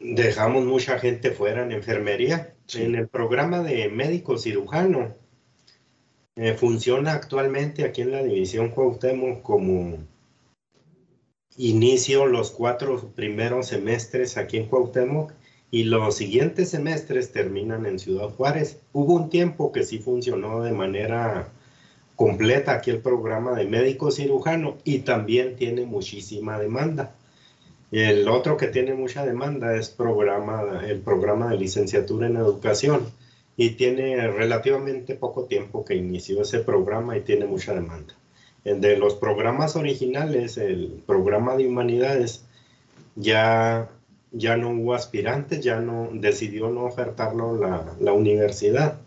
dejamos 0.00 0.64
mucha 0.64 0.98
gente 0.98 1.30
fuera 1.30 1.62
en 1.62 1.72
enfermería. 1.72 2.54
En 2.74 2.94
el 2.94 3.08
programa 3.08 3.62
de 3.62 3.88
médico 3.88 4.38
cirujano, 4.38 5.14
eh, 6.36 6.54
funciona 6.54 7.14
actualmente 7.14 7.84
aquí 7.84 8.02
en 8.02 8.12
la 8.12 8.22
división 8.22 8.68
Cuauhtémoc 8.68 9.42
como 9.42 9.98
inicio 11.56 12.26
los 12.26 12.52
cuatro 12.52 13.10
primeros 13.16 13.66
semestres 13.66 14.36
aquí 14.36 14.58
en 14.58 14.66
Cuauhtémoc 14.66 15.32
y 15.70 15.84
los 15.84 16.16
siguientes 16.16 16.70
semestres 16.70 17.32
terminan 17.32 17.86
en 17.86 17.98
Ciudad 17.98 18.28
Juárez. 18.28 18.78
Hubo 18.92 19.14
un 19.14 19.30
tiempo 19.30 19.72
que 19.72 19.82
sí 19.82 19.98
funcionó 19.98 20.62
de 20.62 20.72
manera 20.72 21.48
completa 22.14 22.72
aquí 22.72 22.90
el 22.90 23.00
programa 23.00 23.52
de 23.52 23.64
médico 23.64 24.10
cirujano 24.10 24.76
y 24.84 25.00
también 25.00 25.56
tiene 25.56 25.86
muchísima 25.86 26.58
demanda. 26.58 27.14
El 27.90 28.28
otro 28.28 28.56
que 28.58 28.66
tiene 28.68 28.92
mucha 28.94 29.24
demanda 29.24 29.74
es 29.76 29.88
programa, 29.88 30.82
el 30.86 31.00
programa 31.00 31.50
de 31.50 31.56
licenciatura 31.56 32.26
en 32.26 32.36
educación 32.36 33.06
y 33.56 33.70
tiene 33.70 34.28
relativamente 34.28 35.14
poco 35.14 35.44
tiempo 35.44 35.84
que 35.84 35.94
inició 35.94 36.42
ese 36.42 36.60
programa 36.60 37.16
y 37.16 37.22
tiene 37.22 37.46
mucha 37.46 37.72
demanda. 37.72 38.14
De 38.64 38.98
los 38.98 39.14
programas 39.14 39.74
originales, 39.74 40.58
el 40.58 41.02
programa 41.06 41.56
de 41.56 41.66
humanidades, 41.66 42.44
ya, 43.16 43.88
ya 44.32 44.56
no 44.58 44.70
hubo 44.70 44.94
aspirantes, 44.94 45.60
ya 45.60 45.80
no 45.80 46.10
decidió 46.12 46.68
no 46.68 46.84
ofertarlo 46.84 47.56
la, 47.56 47.96
la 48.00 48.12
universidad, 48.12 48.98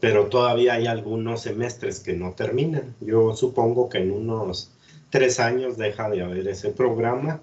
pero 0.00 0.26
todavía 0.26 0.74
hay 0.74 0.86
algunos 0.86 1.40
semestres 1.42 2.00
que 2.00 2.12
no 2.12 2.32
terminan. 2.32 2.94
Yo 3.00 3.34
supongo 3.34 3.88
que 3.88 3.98
en 3.98 4.10
unos 4.10 4.70
tres 5.08 5.40
años 5.40 5.78
deja 5.78 6.10
de 6.10 6.22
haber 6.22 6.46
ese 6.46 6.70
programa, 6.70 7.40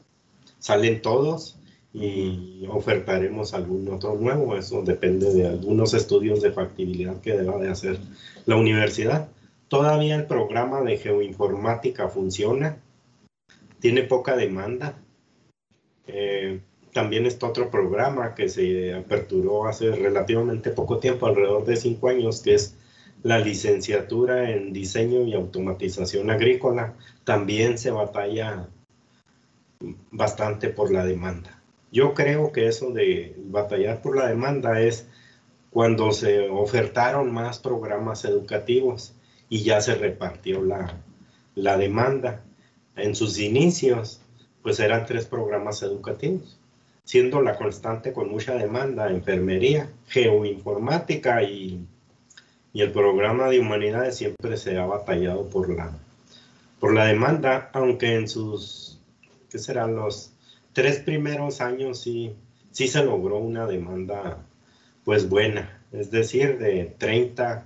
salen 0.64 1.02
todos 1.02 1.60
y 1.94 2.66
ofertaremos 2.70 3.54
algún 3.54 3.90
otro 3.90 4.16
nuevo. 4.16 4.56
Eso 4.56 4.82
depende 4.82 5.34
de 5.34 5.46
algunos 5.46 5.94
estudios 5.94 6.42
de 6.42 6.54
factibilidad 6.54 7.20
que 7.20 7.34
deba 7.34 7.58
de 7.58 7.70
hacer 7.70 8.00
la 8.46 8.56
universidad. 8.56 9.28
Todavía 9.68 10.16
el 10.16 10.26
programa 10.26 10.82
de 10.82 10.98
geoinformática 10.98 12.08
funciona, 12.08 12.78
tiene 13.82 14.04
poca 14.04 14.38
demanda. 14.38 14.98
Eh, 16.08 16.62
también 16.94 17.26
está 17.26 17.48
otro 17.48 17.70
programa 17.70 18.34
que 18.34 18.48
se 18.48 18.94
aperturó 18.94 19.68
hace 19.68 19.92
relativamente 19.92 20.70
poco 20.70 21.00
tiempo, 21.00 21.26
alrededor 21.26 21.66
de 21.66 21.76
cinco 21.76 22.08
años, 22.08 22.42
que 22.42 22.54
es 22.54 22.78
la 23.22 23.40
licenciatura 23.40 24.50
en 24.52 24.72
diseño 24.72 25.24
y 25.24 25.34
automatización 25.34 26.30
agrícola. 26.30 26.94
También 27.26 27.78
se 27.78 27.92
batalla 27.92 28.70
bastante 30.12 30.70
por 30.70 30.92
la 30.92 31.06
demanda. 31.06 31.60
Yo 31.92 32.14
creo 32.14 32.52
que 32.52 32.68
eso 32.68 32.92
de 32.92 33.36
batallar 33.38 34.02
por 34.02 34.18
la 34.18 34.28
demanda 34.28 34.82
es 34.82 35.08
cuando 35.70 36.12
se 36.12 36.50
ofertaron 36.50 37.32
más 37.32 37.60
programas 37.60 38.26
educativos 38.26 39.14
y 39.50 39.64
ya 39.64 39.82
se 39.82 39.96
repartió 39.96 40.62
la, 40.62 40.98
la 41.56 41.78
demanda. 41.78 42.42
En 42.96 43.16
sus 43.16 43.40
inicios, 43.40 44.22
pues 44.62 44.80
eran 44.80 45.06
tres 45.06 45.26
programas 45.26 45.82
educativos, 45.82 46.60
siendo 47.04 47.42
la 47.42 47.58
constante 47.58 48.14
con 48.14 48.30
mucha 48.30 48.56
demanda 48.56 49.10
enfermería, 49.10 49.90
geoinformática 50.08 51.44
y, 51.44 51.86
y 52.72 52.82
el 52.82 52.92
programa 52.92 53.50
de 53.50 53.60
humanidades 53.60 54.18
siempre 54.18 54.58
se 54.58 54.78
ha 54.78 54.86
batallado 54.86 55.50
por 55.50 55.76
la, 55.76 55.92
por 56.80 56.94
la 56.94 57.06
demanda, 57.06 57.70
aunque 57.74 58.16
en 58.16 58.28
sus, 58.28 58.93
¿qué 59.54 59.60
serán 59.60 59.96
los 59.96 60.34
tres 60.74 60.98
primeros 60.98 61.62
años 61.62 62.02
sí, 62.02 62.36
sí 62.72 62.88
se 62.88 63.06
logró 63.06 63.38
una 63.38 63.68
demanda 63.68 64.44
pues 65.06 65.30
buena, 65.30 65.86
es 65.92 66.10
decir, 66.10 66.58
de 66.58 66.96
30, 66.98 67.64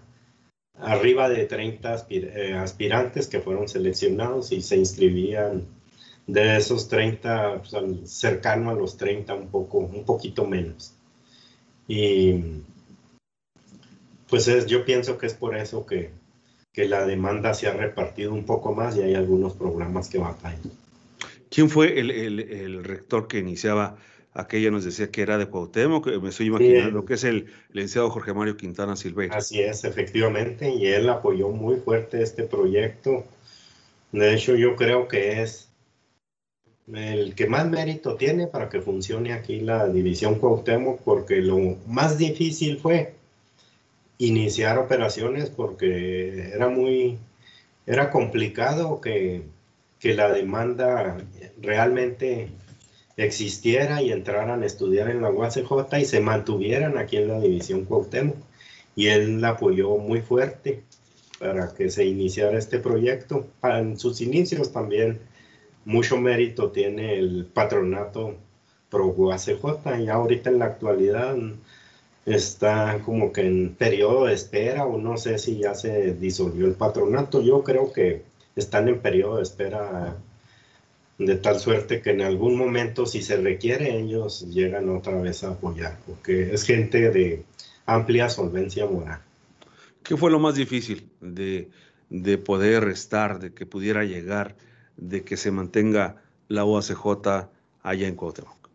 arriba 0.79 1.29
de 1.29 1.45
30 1.45 2.07
eh, 2.09 2.53
aspirantes 2.55 3.27
que 3.27 3.39
fueron 3.39 3.69
seleccionados 3.69 4.51
y 4.51 4.61
se 4.61 4.75
inscribían 4.75 5.65
de 6.25 6.57
esos 6.57 6.89
30, 6.89 7.61
pues, 7.61 8.11
cercano 8.11 8.69
a 8.69 8.73
los 8.73 8.97
30, 8.97 9.33
un, 9.33 9.47
poco, 9.47 9.77
un 9.77 10.03
poquito 10.03 10.45
menos. 10.45 10.93
Y 11.87 12.63
pues 14.27 14.49
es, 14.49 14.65
yo 14.65 14.83
pienso 14.83 15.17
que 15.17 15.27
es 15.27 15.35
por 15.35 15.55
eso 15.55 15.85
que, 15.85 16.11
que 16.73 16.85
la 16.85 17.05
demanda 17.05 17.53
se 17.53 17.67
ha 17.67 17.73
repartido 17.73 18.33
un 18.33 18.43
poco 18.43 18.73
más 18.73 18.97
y 18.97 19.03
hay 19.03 19.15
algunos 19.15 19.53
programas 19.53 20.09
que 20.09 20.17
batallan. 20.17 20.86
¿Quién 21.49 21.69
fue 21.69 21.99
el, 21.99 22.83
rector 22.83 23.27
que 23.27 23.39
iniciaba 23.39 23.97
aquella? 24.33 24.71
Nos 24.71 24.85
decía 24.85 25.11
que 25.11 25.21
era 25.21 25.37
de 25.37 25.47
Cuauhtémoc, 25.47 26.07
me 26.21 26.29
estoy 26.29 26.47
imaginando 26.47 27.05
que 27.05 27.15
es 27.15 27.23
el 27.23 27.47
licenciado 27.71 28.09
Jorge 28.09 28.33
Mario 28.33 28.57
Quintana 28.57 28.95
Silveira. 28.95 29.37
Así 29.37 29.61
es, 29.61 29.83
efectivamente, 29.83 30.69
y 30.69 30.87
él 30.87 31.09
apoyó 31.09 31.49
muy 31.49 31.77
fuerte 31.77 32.21
este 32.21 32.43
proyecto. 32.43 33.23
De 34.11 34.33
hecho, 34.33 34.55
yo 34.55 34.75
creo 34.75 35.07
que 35.07 35.41
es 35.41 35.69
el 36.93 37.35
que 37.35 37.47
más 37.47 37.67
mérito 37.69 38.15
tiene 38.15 38.47
para 38.47 38.69
que 38.69 38.81
funcione 38.81 39.33
aquí 39.33 39.59
la 39.59 39.87
división 39.87 40.35
Cuauhtémoc, 40.35 41.01
porque 41.01 41.41
lo 41.41 41.77
más 41.85 42.17
difícil 42.17 42.77
fue 42.79 43.13
iniciar 44.17 44.77
operaciones 44.77 45.49
porque 45.49 46.49
era 46.53 46.69
muy, 46.69 47.17
era 47.85 48.09
complicado 48.09 49.01
que 49.01 49.43
que 49.99 50.13
la 50.13 50.31
demanda 50.31 51.17
realmente 51.61 52.49
existiera 53.17 54.01
y 54.01 54.11
entraran 54.11 54.61
a 54.61 54.65
estudiar 54.65 55.09
en 55.09 55.21
la 55.21 55.31
UACJ 55.31 55.97
y 55.99 56.05
se 56.05 56.19
mantuvieran 56.19 56.97
aquí 56.97 57.17
en 57.17 57.27
la 57.29 57.39
división 57.39 57.85
Cuauhtémoc. 57.85 58.37
Y 58.95 59.07
él 59.07 59.41
la 59.41 59.49
apoyó 59.49 59.97
muy 59.97 60.21
fuerte 60.21 60.83
para 61.39 61.73
que 61.73 61.89
se 61.89 62.05
iniciara 62.05 62.57
este 62.57 62.79
proyecto. 62.79 63.47
En 63.63 63.97
sus 63.99 64.21
inicios 64.21 64.71
también 64.71 65.19
mucho 65.85 66.17
mérito 66.17 66.71
tiene 66.71 67.17
el 67.17 67.45
patronato 67.45 68.35
pro 68.89 69.07
UACJ 69.07 69.99
y 69.99 70.07
ahorita 70.09 70.49
en 70.49 70.59
la 70.59 70.65
actualidad 70.65 71.35
está 72.25 72.99
como 73.05 73.31
que 73.31 73.41
en 73.41 73.75
periodo 73.75 74.25
de 74.25 74.33
espera 74.33 74.85
o 74.85 74.97
no 74.97 75.17
sé 75.17 75.37
si 75.37 75.59
ya 75.59 75.75
se 75.75 76.13
disolvió 76.13 76.65
el 76.65 76.73
patronato. 76.73 77.41
Yo 77.41 77.63
creo 77.63 77.93
que 77.93 78.23
están 78.59 78.87
en 78.87 78.99
periodo 78.99 79.37
de 79.37 79.43
espera 79.43 80.17
de 81.17 81.35
tal 81.35 81.59
suerte 81.59 82.01
que 82.01 82.11
en 82.11 82.21
algún 82.21 82.55
momento, 82.57 83.05
si 83.05 83.21
se 83.21 83.37
requiere, 83.37 83.97
ellos 83.97 84.47
llegan 84.49 84.89
otra 84.89 85.19
vez 85.19 85.43
a 85.43 85.51
apoyar, 85.51 85.97
porque 86.05 86.53
es 86.53 86.63
gente 86.63 87.09
de 87.09 87.43
amplia 87.85 88.29
solvencia 88.29 88.85
moral. 88.85 89.19
¿Qué 90.03 90.15
fue 90.15 90.31
lo 90.31 90.39
más 90.39 90.55
difícil 90.55 91.09
de, 91.19 91.69
poder 92.37 92.85
estar, 92.85 93.39
de 93.39 93.53
que 93.53 93.65
pudiera 93.65 94.03
llegar 94.03 94.55
de 94.95 95.23
que 95.23 95.37
se 95.37 95.51
mantenga 95.51 96.21
la 96.47 96.65
UACJ 96.65 97.49
allá 97.83 98.07
en 98.07 98.15
Cuauhtémoc? 98.15 98.69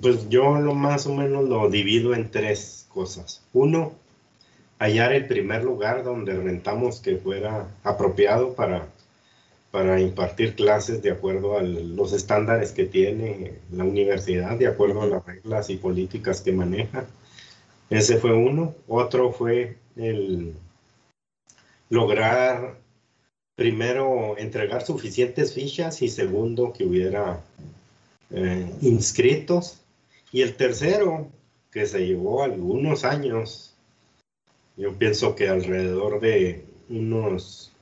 Pues 0.00 0.28
yo 0.30 0.58
lo 0.58 0.74
más 0.74 1.06
o 1.06 1.14
menos 1.14 1.48
lo 1.48 1.68
divido 1.68 2.14
en 2.14 2.30
tres 2.30 2.86
cosas. 2.88 3.42
Uno, 3.52 3.92
hallar 4.78 5.12
el 5.12 5.26
primer 5.26 5.64
lugar 5.64 6.04
donde 6.04 6.34
rentamos 6.34 7.00
que 7.00 7.16
fuera 7.16 7.68
apropiado 7.82 8.54
para, 8.54 8.86
para 9.70 10.00
impartir 10.00 10.54
clases 10.54 11.02
de 11.02 11.10
acuerdo 11.10 11.58
a 11.58 11.62
los 11.62 12.12
estándares 12.12 12.72
que 12.72 12.84
tiene 12.84 13.54
la 13.70 13.84
universidad, 13.84 14.56
de 14.58 14.66
acuerdo 14.66 15.02
a 15.02 15.06
las 15.06 15.24
reglas 15.24 15.70
y 15.70 15.76
políticas 15.76 16.40
que 16.40 16.52
maneja. 16.52 17.06
Ese 17.88 18.18
fue 18.18 18.34
uno. 18.34 18.74
Otro 18.88 19.32
fue 19.32 19.76
el 19.96 20.54
lograr 21.88 22.78
primero 23.54 24.36
entregar 24.36 24.84
suficientes 24.84 25.54
fichas 25.54 26.02
y 26.02 26.08
segundo 26.08 26.72
que 26.72 26.84
hubiera 26.84 27.40
eh, 28.30 28.70
inscritos. 28.82 29.80
Y 30.32 30.42
el 30.42 30.56
tercero, 30.56 31.28
que 31.70 31.86
se 31.86 32.06
llevó 32.06 32.42
algunos 32.42 33.04
años, 33.04 33.75
yo 34.76 34.92
pienso 34.94 35.34
que 35.34 35.48
alrededor 35.48 36.20
de 36.20 36.64
unos 36.88 37.72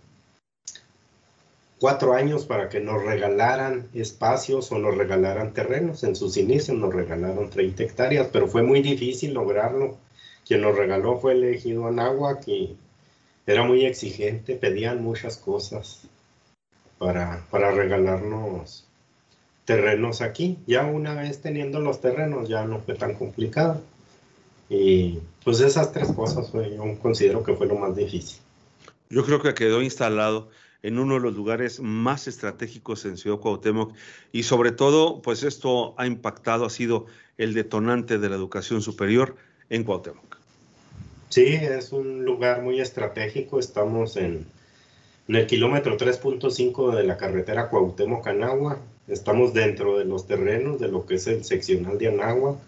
cuatro 1.80 2.14
años 2.14 2.46
para 2.46 2.68
que 2.68 2.80
nos 2.80 3.04
regalaran 3.04 3.88
espacios 3.92 4.70
o 4.72 4.78
nos 4.78 4.96
regalaran 4.96 5.52
terrenos. 5.52 6.04
En 6.04 6.16
sus 6.16 6.36
inicios 6.36 6.78
nos 6.78 6.94
regalaron 6.94 7.50
30 7.50 7.82
hectáreas, 7.82 8.28
pero 8.32 8.46
fue 8.46 8.62
muy 8.62 8.80
difícil 8.80 9.34
lograrlo. 9.34 9.98
Quien 10.46 10.60
nos 10.60 10.76
regaló 10.76 11.18
fue 11.18 11.32
elegido 11.32 11.86
Anáhuac 11.86 12.46
y 12.48 12.76
era 13.46 13.64
muy 13.64 13.84
exigente, 13.84 14.54
pedían 14.54 15.02
muchas 15.02 15.36
cosas 15.36 16.02
para, 16.98 17.44
para 17.50 17.72
regalarnos 17.72 18.86
terrenos 19.64 20.22
aquí. 20.22 20.58
Ya 20.66 20.84
una 20.86 21.14
vez 21.14 21.40
teniendo 21.40 21.80
los 21.80 22.00
terrenos 22.00 22.48
ya 22.48 22.64
no 22.64 22.80
fue 22.80 22.94
tan 22.94 23.14
complicado. 23.14 23.82
Y 24.70 25.18
pues 25.44 25.60
esas 25.60 25.92
tres 25.92 26.10
cosas 26.12 26.50
fue, 26.50 26.74
yo 26.74 26.82
considero 27.00 27.42
que 27.42 27.54
fue 27.54 27.66
lo 27.66 27.76
más 27.76 27.94
difícil. 27.94 28.38
Yo 29.10 29.24
creo 29.24 29.40
que 29.40 29.54
quedó 29.54 29.82
instalado 29.82 30.48
en 30.82 30.98
uno 30.98 31.14
de 31.14 31.20
los 31.20 31.34
lugares 31.34 31.80
más 31.80 32.26
estratégicos 32.26 33.04
en 33.04 33.16
Ciudad 33.16 33.38
Cuauhtémoc 33.38 33.94
y 34.32 34.42
sobre 34.42 34.72
todo, 34.72 35.22
pues 35.22 35.42
esto 35.42 35.94
ha 35.98 36.06
impactado, 36.06 36.64
ha 36.64 36.70
sido 36.70 37.06
el 37.38 37.54
detonante 37.54 38.18
de 38.18 38.28
la 38.28 38.36
educación 38.36 38.82
superior 38.82 39.36
en 39.70 39.84
Cuauhtémoc. 39.84 40.36
Sí, 41.28 41.46
es 41.46 41.92
un 41.92 42.24
lugar 42.24 42.62
muy 42.62 42.80
estratégico, 42.80 43.58
estamos 43.58 44.16
en, 44.16 44.46
en 45.28 45.36
el 45.36 45.46
kilómetro 45.46 45.96
3.5 45.96 46.94
de 46.94 47.04
la 47.04 47.16
carretera 47.16 47.70
Cuauhtémoc-Anagua, 47.70 48.78
estamos 49.08 49.52
dentro 49.52 49.98
de 49.98 50.04
los 50.04 50.26
terrenos 50.26 50.78
de 50.80 50.88
lo 50.88 51.06
que 51.06 51.16
es 51.16 51.26
el 51.26 51.44
seccional 51.44 51.98
de 51.98 52.08
Anáhuac, 52.08 52.58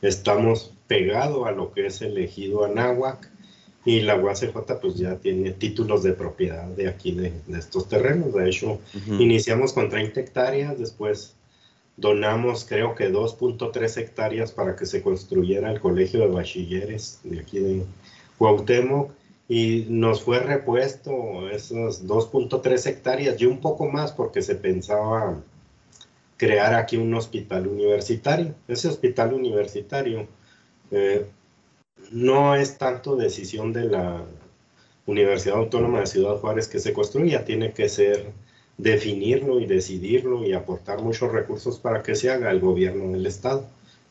estamos 0.00 0.72
pegado 0.88 1.44
a 1.44 1.52
lo 1.52 1.72
que 1.72 1.86
es 1.86 2.02
el 2.02 2.18
ejido 2.18 2.64
Anáhuac 2.64 3.30
y 3.84 4.00
la 4.00 4.16
UACJ 4.16 4.80
pues 4.80 4.96
ya 4.96 5.16
tiene 5.16 5.52
títulos 5.52 6.02
de 6.02 6.12
propiedad 6.12 6.64
de 6.64 6.88
aquí 6.88 7.12
de, 7.12 7.32
estos 7.56 7.88
terrenos. 7.88 8.34
De 8.34 8.48
hecho, 8.48 8.80
iniciamos 9.06 9.72
con 9.72 9.88
30 9.88 10.20
hectáreas, 10.20 10.78
después 10.78 11.36
donamos 11.96 12.64
creo 12.64 12.94
que 12.94 13.10
2.3 13.10 13.96
hectáreas 13.98 14.52
para 14.52 14.76
que 14.76 14.86
se 14.86 15.02
construyera 15.02 15.70
el 15.70 15.80
colegio 15.80 16.20
de 16.20 16.28
bachilleres 16.28 17.20
de 17.24 17.40
aquí 17.40 17.58
de 17.58 17.82
Cuauhtémoc 18.36 19.10
y 19.48 19.86
nos 19.88 20.22
fue 20.22 20.40
repuesto 20.40 21.48
esas 21.50 22.06
2.3 22.06 22.86
hectáreas 22.86 23.40
y 23.40 23.46
un 23.46 23.60
poco 23.60 23.90
más 23.90 24.12
porque 24.12 24.42
se 24.42 24.54
pensaba 24.54 25.40
crear 26.36 26.74
aquí 26.74 26.96
un 26.96 27.12
hospital 27.14 27.66
universitario. 27.66 28.54
Ese 28.68 28.88
hospital 28.88 29.32
universitario 29.32 30.28
eh, 30.90 31.26
no 32.10 32.54
es 32.54 32.78
tanto 32.78 33.16
decisión 33.16 33.72
de 33.72 33.84
la 33.84 34.24
Universidad 35.06 35.58
Autónoma 35.58 36.00
de 36.00 36.06
Ciudad 36.06 36.36
Juárez 36.36 36.68
que 36.68 36.80
se 36.80 36.92
construya, 36.92 37.44
tiene 37.44 37.72
que 37.72 37.88
ser 37.88 38.32
definirlo 38.76 39.58
y 39.60 39.66
decidirlo 39.66 40.44
y 40.44 40.52
aportar 40.52 41.02
muchos 41.02 41.32
recursos 41.32 41.78
para 41.78 42.02
que 42.02 42.14
se 42.14 42.30
haga 42.30 42.50
el 42.50 42.60
gobierno 42.60 43.12
del 43.12 43.26
estado. 43.26 43.66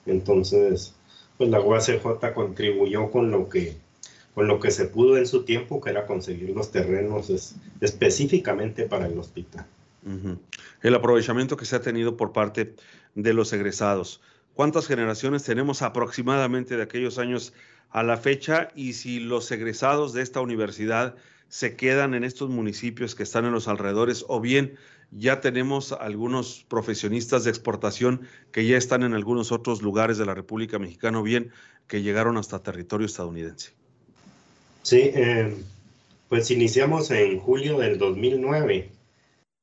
Entonces, 0.05 0.93
pues 1.37 1.49
la 1.49 1.61
UACJ 1.61 2.33
contribuyó 2.33 3.09
con 3.11 3.31
lo 3.31 3.49
que 3.49 3.75
con 4.37 4.47
lo 4.47 4.59
que 4.59 4.69
se 4.69 4.85
pudo 4.85 5.17
en 5.17 5.25
su 5.25 5.45
tiempo, 5.45 5.81
que 5.81 5.89
era 5.89 6.05
conseguir 6.05 6.51
los 6.51 6.69
terrenos 6.69 7.31
específicamente 7.81 8.83
para 8.83 9.07
el 9.07 9.17
hospital. 9.17 9.65
El 10.83 10.93
aprovechamiento 10.93 11.57
que 11.57 11.65
se 11.65 11.75
ha 11.75 11.81
tenido 11.81 12.17
por 12.17 12.33
parte 12.33 12.75
de 13.15 13.33
los 13.33 13.51
egresados. 13.51 14.21
¿Cuántas 14.57 14.87
generaciones 14.87 15.43
tenemos 15.43 15.83
aproximadamente 15.83 16.77
de 16.77 16.81
aquellos 16.81 17.19
años 17.19 17.53
a 17.91 18.01
la 18.01 18.17
fecha? 18.17 18.69
Y 18.73 18.93
si 18.93 19.19
los 19.19 19.51
egresados 19.51 20.13
de 20.13 20.23
esta 20.23 20.41
universidad 20.41 21.13
se 21.47 21.75
quedan 21.75 22.15
en 22.15 22.23
estos 22.23 22.49
municipios 22.49 23.13
que 23.13 23.21
están 23.21 23.45
en 23.45 23.51
los 23.51 23.67
alrededores 23.67 24.25
o 24.27 24.41
bien 24.41 24.73
ya 25.11 25.41
tenemos 25.41 25.91
algunos 25.91 26.65
profesionistas 26.67 27.43
de 27.43 27.51
exportación 27.51 28.21
que 28.51 28.65
ya 28.65 28.77
están 28.77 29.03
en 29.03 29.13
algunos 29.13 29.51
otros 29.51 29.83
lugares 29.83 30.17
de 30.17 30.25
la 30.25 30.33
República 30.33 30.79
Mexicana 30.79 31.19
o 31.19 31.23
bien 31.23 31.51
que 31.85 32.01
llegaron 32.01 32.35
hasta 32.37 32.63
territorio 32.63 33.05
estadounidense. 33.05 33.73
Sí, 34.81 35.11
eh, 35.13 35.55
pues 36.29 36.49
iniciamos 36.49 37.11
en 37.11 37.39
julio 37.39 37.77
del 37.77 37.99
2009 37.99 38.89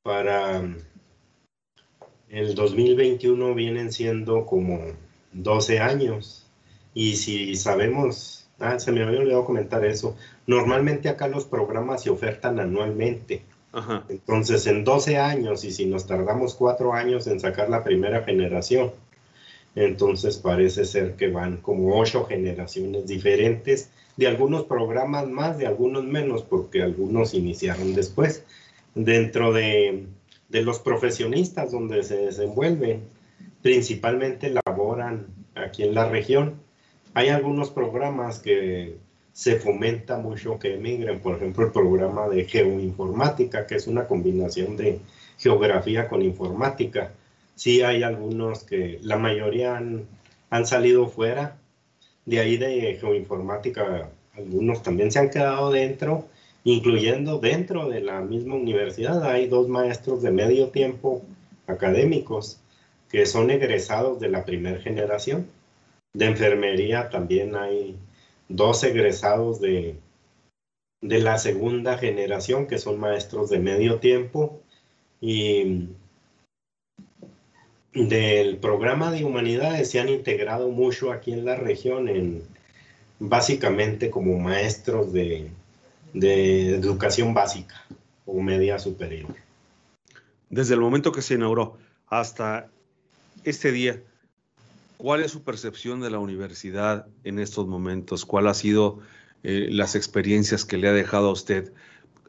para 0.05 0.63
el 2.35 2.57
2021 2.57 3.55
vienen 3.55 3.93
siendo 3.93 4.45
como 4.45 4.81
12 5.33 5.79
años. 5.79 6.45
Y 6.93 7.15
si 7.15 7.55
sabemos, 7.55 8.49
ah, 8.59 8.79
se 8.81 8.91
me 8.91 9.05
había 9.05 9.21
olvidado 9.21 9.45
comentar 9.45 9.85
eso, 9.85 10.17
normalmente 10.47 11.09
acá 11.09 11.29
los 11.29 11.45
programas 11.45 12.03
se 12.03 12.11
ofertan 12.11 12.59
anualmente. 12.59 13.43
Entonces, 14.09 14.69
en 14.69 14.85
12 14.85 15.19
años, 15.19 15.65
y 15.65 15.73
si 15.73 15.87
nos 15.87 16.07
tardamos 16.07 16.55
4 16.55 16.93
años 16.93 17.27
en 17.27 17.41
sacar 17.41 17.69
la 17.69 17.83
primera 17.83 18.23
generación, 18.23 18.93
entonces 19.75 20.37
parece 20.37 20.85
ser 20.85 21.15
que 21.15 21.29
van 21.29 21.57
como 21.57 21.99
8 21.99 22.27
generaciones 22.27 23.07
diferentes, 23.07 23.91
de 24.17 24.29
algunos 24.29 24.65
programas 24.65 25.29
más, 25.29 25.59
de 25.59 25.67
algunos 25.67 26.05
menos, 26.05 26.43
porque 26.43 26.83
algunos 26.83 27.35
iniciaron 27.35 27.95
después 27.95 28.45
dentro 28.95 29.53
de, 29.53 30.07
los 30.51 30.79
profesionistas 30.79 31.73
donde 31.73 32.03
se 32.03 32.17
desenvuelven, 32.17 33.03
principalmente 33.63 34.55
laboran 34.65 35.27
aquí 35.55 35.83
en 35.83 35.95
la 35.95 36.09
región. 36.09 36.55
Hay 37.15 37.29
algunos 37.29 37.71
programas 37.71 38.39
que 38.39 38.97
se 39.33 39.57
fomenta 39.57 40.19
mucho 40.19 40.59
que 40.59 40.75
emigren, 40.75 41.21
por 41.21 41.37
ejemplo, 41.37 41.67
el 41.67 41.73
programa 41.73 42.29
de 42.29 42.45
geoinformática, 42.45 43.67
que 43.67 43.77
es 43.77 43.87
una 43.87 44.07
combinación 44.07 44.77
de 44.77 45.01
geografía 45.39 46.09
con 46.09 46.23
informática. 46.23 47.13
Sí 47.57 47.83
hay 47.83 48.03
algunos 48.03 48.65
que 48.65 48.99
la 49.03 49.17
mayoría 49.17 49.77
han, 49.77 50.07
han 50.51 50.67
salido 50.67 51.09
fuera, 51.09 51.57
de 52.27 52.41
ahí 52.41 52.57
de 52.57 52.97
geoinformática, 53.01 54.09
algunos 54.37 54.83
también 54.83 55.11
se 55.11 55.19
han 55.19 55.31
quedado 55.31 55.71
dentro 55.71 56.29
incluyendo 56.65 57.39
dentro 57.39 57.89
de 57.89 58.01
la 58.01 58.23
misma 58.23 58.57
universidad 58.57 59.23
hay 59.31 59.47
dos 59.47 59.69
maestros 59.69 60.23
de 60.23 60.31
medio 60.31 60.69
tiempo 60.69 61.23
académicos 61.67 62.59
que 63.11 63.27
son 63.27 63.51
egresados 63.51 64.19
de 64.19 64.31
la 64.31 64.45
primera 64.45 64.81
generación. 64.81 65.47
De 66.15 66.27
enfermería 66.27 67.11
también 67.11 67.55
hay 67.55 67.97
dos 68.49 68.83
egresados 68.83 69.61
de, 69.61 69.97
de 71.03 71.19
la 71.21 71.39
segunda 71.39 71.99
generación 71.99 72.67
que 72.67 72.79
son 72.79 72.99
maestros 72.99 73.51
de 73.51 73.59
medio 73.59 73.99
tiempo 74.01 74.61
y 75.21 75.89
del 77.93 78.57
programa 78.57 79.13
de 79.13 79.25
humanidades 79.25 79.91
se 79.91 80.01
han 80.01 80.09
integrado 80.09 80.71
mucho 80.71 81.13
aquí 81.13 81.33
en 81.33 81.45
la 81.45 81.57
región 81.57 82.09
en 82.09 82.43
básicamente 83.21 84.11
como 84.11 84.39
maestros 84.39 85.13
de 85.13 85.51
de 86.15 86.77
educación 86.77 87.35
básica 87.35 87.75
o 88.25 88.41
media 88.41 88.79
superior. 88.79 89.35
Desde 90.49 90.75
el 90.75 90.81
momento 90.81 91.13
que 91.13 91.21
se 91.21 91.35
inauguró 91.35 91.77
hasta 92.07 92.71
este 93.43 93.73
día, 93.73 94.01
¿cuál 94.97 95.23
es 95.23 95.33
su 95.33 95.43
percepción 95.43 96.01
de 96.01 96.11
la 96.11 96.21
universidad 96.21 97.07
en 97.25 97.39
estos 97.41 97.67
momentos? 97.67 98.25
¿Cuál 98.25 98.47
ha 98.47 98.55
sido 98.55 99.01
eh, 99.43 99.69
las 99.71 99.97
experiencias 99.97 100.65
que 100.65 100.79
le 100.79 100.89
ha 100.89 100.93
dejado 100.93 101.29
a 101.29 101.33
usted 101.33 101.73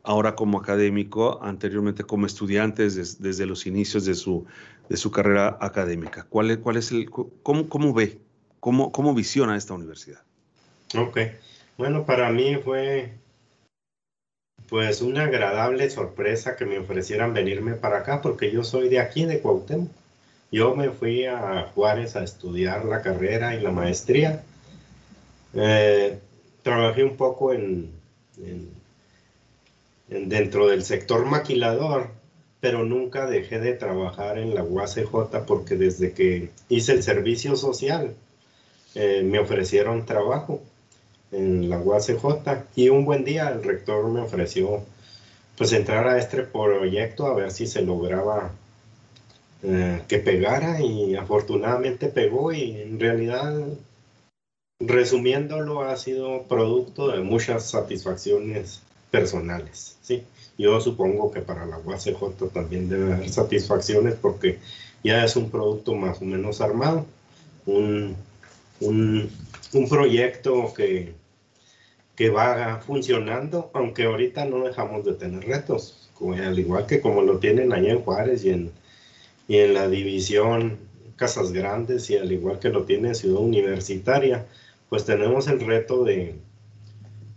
ahora 0.04 0.36
como 0.36 0.58
académico, 0.60 1.40
anteriormente 1.44 2.04
como 2.04 2.26
estudiante 2.26 2.84
desde, 2.84 3.46
los 3.46 3.66
inicios 3.66 4.06
de 4.06 4.16
su, 4.16 4.46
de 4.90 4.98
su 4.98 5.12
carrera 5.12 5.58
académica? 5.62 6.26
¿Cuál 6.28 6.50
es, 6.52 6.58
cuál 6.58 6.78
es 6.78 6.92
el, 6.92 7.10
cómo, 7.10 7.70
cómo 7.70 7.94
ve, 7.94 8.18
cómo, 8.60 8.92
cómo 8.92 9.14
visiona 9.14 9.56
esta 9.56 9.76
universidad? 9.76 10.24
Ok, 10.98 11.20
bueno, 11.78 12.06
para 12.06 12.32
mí 12.32 12.56
fue 12.64 13.14
pues 14.70 15.02
una 15.02 15.26
agradable 15.26 15.90
sorpresa 15.90 16.56
que 16.56 16.66
me 16.66 16.80
ofrecieran 16.80 17.34
venirme 17.34 17.74
para 17.74 18.00
acá, 18.00 18.22
porque 18.22 18.52
yo 18.52 18.64
soy 18.64 18.90
de 18.90 19.00
aquí, 19.00 19.26
de 19.26 19.40
Cuauhtémoc. 19.40 19.90
Yo 20.52 20.76
me 20.76 20.90
fui 20.90 21.26
a 21.26 21.70
Juárez 21.74 22.16
a 22.16 22.24
estudiar 22.24 22.86
la 22.86 23.02
carrera 23.02 23.56
y 23.56 23.62
la 23.62 23.72
maestría. 23.72 24.44
Eh, 25.54 26.20
trabajé 26.62 27.04
un 27.04 27.18
poco 27.18 27.54
en, 27.54 27.92
dentro 30.08 30.68
del 30.68 30.84
sector 30.84 31.26
maquilador, 31.26 32.10
pero 32.60 32.84
nunca 32.84 33.26
dejé 33.28 33.60
de 33.60 33.74
trabajar 33.74 34.38
en 34.38 34.56
la 34.56 34.64
UACJ 34.64 35.46
porque 35.46 35.76
desde 35.76 36.14
que 36.14 36.50
hice 36.70 36.94
el 36.94 37.04
servicio 37.04 37.56
social 37.56 38.16
eh, 38.96 39.24
me 39.24 39.40
ofrecieron 39.40 40.06
trabajo 40.06 40.62
en 41.32 41.70
la 41.70 41.80
UACJ 41.80 42.24
y 42.76 42.90
un 42.90 43.06
buen 43.06 43.24
día 43.24 43.50
el 43.50 43.64
rector 43.64 44.08
me 44.10 44.22
ofreció 44.22 44.84
pues 45.58 45.72
entrar 45.74 46.08
a 46.08 46.18
este 46.18 46.44
proyecto 46.44 47.28
a 47.28 47.34
ver 47.34 47.52
si 47.52 47.68
se 47.68 47.82
lograba 47.82 48.52
eh, 49.64 50.02
que 50.08 50.20
pegara 50.20 50.82
y 50.82 51.16
afortunadamente 51.16 52.08
pegó 52.08 52.52
y 52.52 52.82
en 52.82 53.00
realidad 53.00 53.54
resumiéndolo 54.80 55.82
ha 55.82 55.96
sido 55.96 56.44
producto 56.44 57.08
de 57.08 57.22
muchas 57.22 57.70
satisfacciones 57.70 58.82
personales, 59.10 59.98
¿sí? 60.02 60.24
Yo 60.58 60.80
supongo 60.82 61.32
que 61.32 61.42
para 61.42 61.66
la 61.66 61.78
UACJ 61.78 62.50
también 62.54 62.90
debe 62.90 63.14
haber 63.14 63.30
satisfacciones 63.30 64.16
porque 64.16 64.60
ya 65.04 65.24
es 65.24 65.36
un 65.36 65.50
producto 65.50 65.96
más 65.96 66.22
o 66.22 66.26
menos 66.26 66.62
armado, 66.62 67.06
un, 67.66 68.16
un, 68.80 69.30
un 69.74 69.90
proyecto 69.90 70.74
que, 70.74 71.14
que 72.16 72.30
va 72.30 72.80
funcionando, 72.80 73.72
aunque 73.74 74.04
ahorita 74.04 74.46
no 74.46 74.64
dejamos 74.64 75.06
de 75.06 75.14
tener 75.14 75.44
retos, 75.46 76.10
al 76.22 76.58
igual 76.58 76.86
que 76.86 77.02
como 77.02 77.22
lo 77.22 77.40
tienen 77.40 77.74
allá 77.74 77.92
en 77.92 78.02
Juárez 78.02 78.46
y 78.46 78.52
en, 78.52 78.72
y 79.48 79.58
en 79.58 79.74
la 79.74 79.88
división 79.88 80.78
Casas 81.18 81.52
Grandes 81.52 82.10
y 82.10 82.18
al 82.18 82.32
igual 82.32 82.60
que 82.60 82.70
lo 82.70 82.84
tiene 82.84 83.16
Ciudad 83.16 83.42
Universitaria, 83.42 84.46
pues 84.90 85.06
tenemos 85.06 85.48
el 85.48 85.60
reto 85.60 86.04
de, 86.04 86.36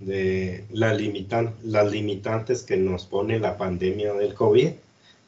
de 0.01 0.64
la 0.70 0.94
limitan, 0.94 1.55
las 1.62 1.90
limitantes 1.90 2.62
que 2.62 2.77
nos 2.77 3.07
pone 3.07 3.38
la 3.38 3.57
pandemia 3.57 4.14
del 4.14 4.35
COVID. 4.35 4.70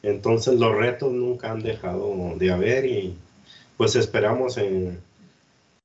Entonces 0.03 0.55
los 0.59 0.75
retos 0.75 1.11
nunca 1.11 1.51
han 1.51 1.61
dejado 1.61 2.35
de 2.37 2.51
haber 2.51 2.85
y 2.85 3.15
pues 3.77 3.95
esperamos 3.95 4.57
en, 4.57 4.99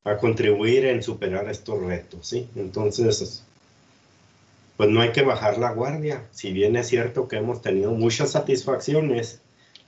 a 0.07 0.19
contribuir 0.19 0.87
en 0.87 1.03
superar 1.03 1.49
estos 1.51 1.83
retos, 1.83 2.29
¿sí? 2.29 2.49
Entonces, 2.55 3.43
pues 4.77 4.89
no 4.89 5.01
hay 5.01 5.11
que 5.11 5.23
bajar 5.23 5.59
la 5.59 5.73
guardia. 5.73 6.25
Si 6.31 6.53
bien 6.53 6.77
es 6.77 6.87
cierto 6.87 7.27
que 7.27 7.37
hemos 7.37 7.61
tenido 7.61 7.91
muchas 7.91 8.31
satisfacciones, 8.31 9.41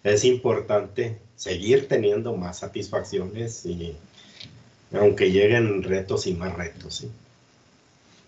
es 0.03 0.25
importante 0.25 1.19
seguir 1.37 1.87
teniendo 1.87 2.37
más 2.37 2.59
satisfacciones 2.59 3.65
y 3.65 3.97
aunque 4.93 5.31
lleguen 5.31 5.85
retos 5.85 6.27
y 6.27 6.35
más 6.35 6.53
retos. 6.57 6.97
¿sí? 6.97 7.11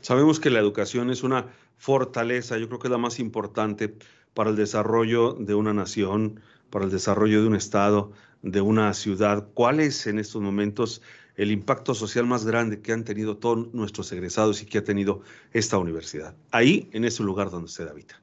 Sabemos 0.00 0.38
que 0.38 0.50
la 0.50 0.60
educación 0.60 1.10
es 1.10 1.24
una 1.24 1.46
fortaleza, 1.76 2.56
yo 2.56 2.68
creo 2.68 2.78
que 2.78 2.86
es 2.86 2.92
la 2.92 2.98
más 2.98 3.18
importante 3.18 3.92
para 4.32 4.50
el 4.50 4.56
desarrollo 4.56 5.32
de 5.32 5.54
una 5.56 5.74
nación, 5.74 6.40
para 6.70 6.84
el 6.84 6.92
desarrollo 6.92 7.40
de 7.40 7.48
un 7.48 7.56
estado, 7.56 8.12
de 8.42 8.60
una 8.60 8.94
ciudad. 8.94 9.48
¿Cuál 9.54 9.80
es 9.80 10.06
en 10.06 10.20
estos 10.20 10.40
momentos 10.40 11.02
el 11.40 11.50
impacto 11.50 11.94
social 11.94 12.26
más 12.26 12.44
grande 12.44 12.82
que 12.82 12.92
han 12.92 13.02
tenido 13.02 13.38
todos 13.38 13.72
nuestros 13.72 14.12
egresados 14.12 14.60
y 14.60 14.66
que 14.66 14.76
ha 14.76 14.84
tenido 14.84 15.22
esta 15.54 15.78
universidad? 15.78 16.34
Ahí, 16.50 16.90
en 16.92 17.06
ese 17.06 17.22
lugar 17.22 17.50
donde 17.50 17.64
usted 17.64 17.88
habita. 17.88 18.20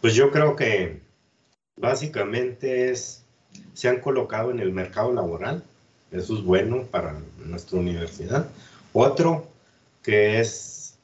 Pues 0.00 0.14
yo 0.14 0.30
creo 0.30 0.54
que 0.54 1.00
básicamente 1.76 2.94
se 2.94 3.88
han 3.88 4.00
colocado 4.00 4.52
en 4.52 4.60
el 4.60 4.70
mercado 4.70 5.12
laboral. 5.12 5.64
Eso 6.12 6.34
es 6.34 6.44
bueno 6.44 6.84
para 6.84 7.20
nuestra 7.44 7.80
universidad. 7.80 8.48
Otro 8.92 9.48
que 10.04 10.38
es 10.38 10.96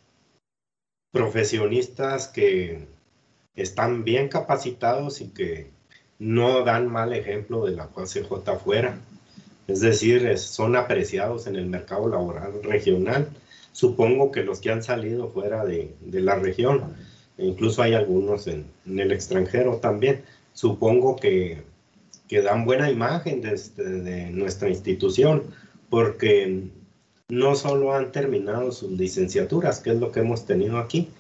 profesionistas 1.10 2.28
que 2.28 2.86
están 3.56 4.04
bien 4.04 4.28
capacitados 4.28 5.20
y 5.20 5.30
que 5.30 5.68
no 6.20 6.62
dan 6.62 6.86
mal 6.86 7.12
ejemplo 7.12 7.66
de 7.66 7.72
la 7.72 7.88
CJ 7.88 8.48
afuera. 8.48 9.00
Es 9.68 9.80
decir, 9.80 10.38
son 10.38 10.76
apreciados 10.76 11.46
en 11.46 11.56
el 11.56 11.66
mercado 11.66 12.08
laboral 12.08 12.62
regional. 12.62 13.28
Supongo 13.72 14.30
que 14.30 14.42
los 14.42 14.60
que 14.60 14.70
han 14.70 14.82
salido 14.82 15.28
fuera 15.28 15.64
de, 15.64 15.94
la 16.02 16.36
región, 16.36 16.94
e 17.36 17.46
incluso 17.46 17.82
hay 17.82 17.94
algunos 17.94 18.46
en, 18.46 18.66
el 18.86 19.12
extranjero 19.12 19.76
también, 19.76 20.22
supongo 20.54 21.16
que, 21.16 21.62
que 22.28 22.42
dan 22.42 22.64
buena 22.64 22.90
imagen 22.90 23.42
de, 23.42 23.54
este, 23.54 23.82
de, 23.82 24.30
nuestra 24.30 24.68
institución, 24.68 25.42
porque 25.90 26.62
no 27.28 27.54
solo 27.56 27.92
han 27.92 28.12
terminado 28.12 28.70
sus 28.72 28.92
licenciaturas, 28.92 29.80
que 29.80 29.90
es 29.90 29.96
lo 29.96 30.12
que 30.12 30.20
hemos 30.20 30.46
tenido 30.46 30.78
aquí, 30.78 31.10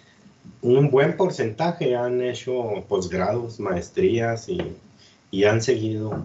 un 0.62 0.90
buen 0.90 1.16
porcentaje 1.16 1.96
han 1.96 2.22
hecho 2.22 2.84
posgrados, 2.88 3.58
maestrías 3.58 4.48
y, 4.48 4.60
y 5.30 5.44
han 5.44 5.60
seguido 5.60 6.24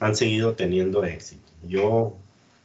han 0.00 0.16
seguido 0.16 0.54
teniendo 0.54 1.04
éxito. 1.04 1.52
Yo 1.68 2.16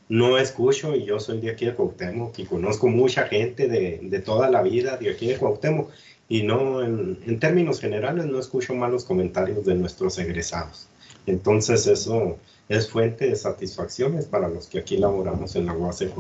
no 0.10 0.38
escucho 0.38 0.96
y 0.96 1.06
yo 1.06 1.20
soy 1.20 1.42
de 1.42 1.52
aquí 1.52 1.66
de 1.66 1.76
Cuauhtémoc 1.76 2.40
y 2.40 2.46
conozco 2.46 2.88
mucha 2.88 3.28
gente 3.28 3.68
de, 3.68 4.00
de 4.02 4.20
toda 4.20 4.50
la 4.50 4.62
vida 4.62 4.98
de 4.98 5.12
aquí 5.12 5.28
de 5.28 5.38
Cuauhtémoc 5.38 5.92
y 6.28 6.44
no, 6.44 6.82
en, 6.82 7.40
términos 7.40 7.80
generales, 7.80 8.26
no 8.26 8.40
escucho 8.40 8.74
malos 8.74 9.04
comentarios 9.04 9.66
de 9.66 9.76
nuestros 9.76 10.18
egresados. 10.18 10.88
Entonces 11.28 11.86
eso 11.88 12.38
es 12.68 12.90
fuente 12.90 13.28
de 13.30 13.36
satisfacciones 13.36 14.26
para 14.26 14.48
los 14.48 14.68
que 14.68 14.80
aquí 14.80 14.98
laboramos 14.98 15.56
en 15.56 15.68
la 15.68 15.74
UACJ. 15.74 16.14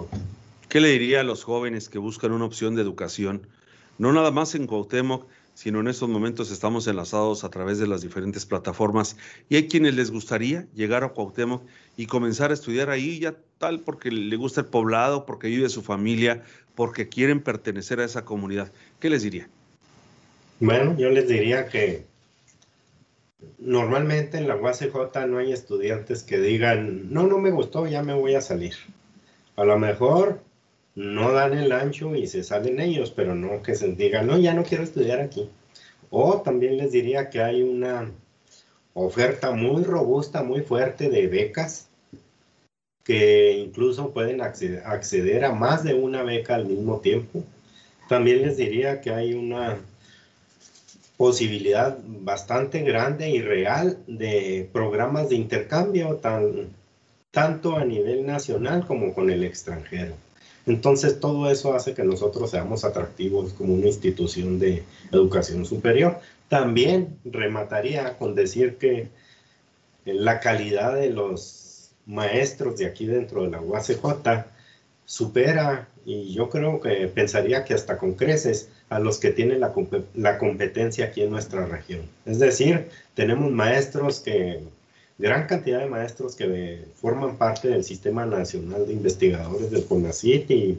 ¿Qué 0.69 0.79
le 0.79 0.89
diría 0.89 1.21
a 1.21 1.23
los 1.23 1.43
jóvenes 1.43 1.89
que 1.89 1.97
buscan 1.97 2.31
una 2.31 2.45
opción 2.45 2.75
de 2.75 2.81
educación, 2.81 3.47
no 3.97 4.11
nada 4.11 4.31
más 4.31 4.53
en 4.55 4.67
Cuauhtémoc, 4.67 5.25
sino 5.55 5.79
en 5.79 5.87
estos 5.87 6.07
momentos 6.07 6.51
estamos 6.51 6.85
enlazados 6.85 7.43
a 7.43 7.49
través 7.49 7.79
de 7.79 7.87
las 7.87 8.01
diferentes 8.01 8.45
plataformas 8.45 9.17
y 9.49 9.55
hay 9.55 9.67
quienes 9.67 9.95
les 9.95 10.11
gustaría 10.11 10.67
llegar 10.75 11.03
a 11.03 11.09
Cuauhtémoc 11.09 11.63
y 11.97 12.05
comenzar 12.05 12.51
a 12.51 12.53
estudiar 12.53 12.91
ahí 12.91 13.19
ya 13.19 13.35
tal 13.57 13.79
porque 13.79 14.11
le 14.11 14.35
gusta 14.35 14.61
el 14.61 14.67
poblado, 14.67 15.25
porque 15.25 15.47
vive 15.47 15.69
su 15.69 15.81
familia, 15.81 16.43
porque 16.75 17.07
quieren 17.07 17.41
pertenecer 17.41 18.01
a 18.01 18.05
esa 18.05 18.25
comunidad. 18.25 18.71
¿Qué 18.99 19.09
les 19.09 19.23
diría? 19.23 19.47
Bueno, 20.59 20.95
yo 20.97 21.09
les 21.09 21.27
diría 21.27 21.67
que 21.67 22.05
normalmente 23.57 24.37
en 24.37 24.47
la 24.47 24.57
UACJ 24.57 25.25
no 25.27 25.37
hay 25.37 25.53
estudiantes 25.53 26.23
que 26.23 26.37
digan, 26.39 27.13
no, 27.13 27.27
no 27.27 27.39
me 27.39 27.51
gustó, 27.51 27.87
ya 27.87 28.03
me 28.03 28.13
voy 28.13 28.35
a 28.35 28.41
salir. 28.41 28.75
A 29.55 29.63
lo 29.63 29.79
mejor 29.79 30.41
no 30.95 31.33
dan 31.33 31.53
el 31.57 31.71
ancho 31.73 32.15
y 32.15 32.25
se 32.27 32.43
salen 32.43 32.79
ellos, 32.79 33.11
pero 33.11 33.35
no 33.35 33.61
que 33.61 33.75
se 33.75 33.89
digan, 33.89 34.27
no, 34.27 34.37
ya 34.37 34.53
no 34.53 34.63
quiero 34.63 34.83
estudiar 34.83 35.19
aquí. 35.19 35.49
O 36.09 36.41
también 36.41 36.77
les 36.77 36.91
diría 36.91 37.29
que 37.29 37.41
hay 37.41 37.61
una 37.61 38.09
oferta 38.93 39.51
muy 39.51 39.83
robusta, 39.83 40.41
muy 40.41 40.61
fuerte 40.61 41.09
de 41.09 41.27
becas, 41.27 41.89
que 43.03 43.51
incluso 43.51 44.11
pueden 44.11 44.41
acceder, 44.41 45.45
a 45.45 45.53
más 45.53 45.83
de 45.83 45.93
una 45.93 46.23
beca 46.23 46.55
al 46.55 46.65
mismo 46.65 46.99
tiempo. 47.01 47.43
También 48.07 48.41
les 48.41 48.57
diría 48.57 49.01
que 49.01 49.11
hay 49.11 49.33
una 49.33 49.77
posibilidad 51.17 51.97
bastante 52.05 52.81
grande 52.81 53.29
y 53.29 53.41
real 53.41 53.99
de 54.07 54.69
programas 54.71 55.29
de 55.29 55.35
intercambio, 55.35 56.15
tan, 56.15 56.69
tanto 57.31 57.75
a 57.75 57.83
nivel 57.83 58.25
nacional 58.25 58.85
como 58.87 59.13
con 59.13 59.29
el 59.29 59.43
extranjero. 59.43 60.15
Entonces 60.65 61.19
todo 61.19 61.49
eso 61.51 61.75
hace 61.75 61.93
que 61.93 62.03
nosotros 62.03 62.51
seamos 62.51 62.83
atractivos 62.83 63.53
como 63.53 63.73
una 63.73 63.87
institución 63.87 64.59
de 64.59 64.83
educación 65.11 65.65
superior. 65.65 66.19
También 66.49 67.17
remataría 67.23 68.17
con 68.17 68.35
decir 68.35 68.77
que 68.77 69.09
la 70.05 70.39
calidad 70.39 70.95
de 70.95 71.09
los 71.09 71.91
maestros 72.05 72.77
de 72.77 72.85
aquí 72.85 73.05
dentro 73.05 73.43
de 73.43 73.49
la 73.49 73.61
UACJ 73.61 74.45
supera, 75.05 75.87
y 76.05 76.33
yo 76.33 76.49
creo 76.49 76.79
que 76.81 77.07
pensaría 77.07 77.63
que 77.63 77.73
hasta 77.73 77.97
con 77.97 78.13
creces, 78.13 78.69
a 78.89 78.99
los 78.99 79.19
que 79.19 79.31
tienen 79.31 79.59
la, 79.59 79.73
la 80.13 80.37
competencia 80.37 81.05
aquí 81.05 81.23
en 81.23 81.31
nuestra 81.31 81.65
región. 81.65 82.01
Es 82.25 82.39
decir, 82.39 82.89
tenemos 83.15 83.51
maestros 83.51 84.19
que 84.19 84.61
gran 85.17 85.47
cantidad 85.47 85.79
de 85.79 85.87
maestros 85.87 86.35
que 86.35 86.85
forman 86.95 87.37
parte 87.37 87.69
del 87.69 87.83
Sistema 87.83 88.25
Nacional 88.25 88.85
de 88.85 88.93
Investigadores 88.93 89.71
del 89.71 89.85
CONACYT 89.85 90.51
y 90.51 90.77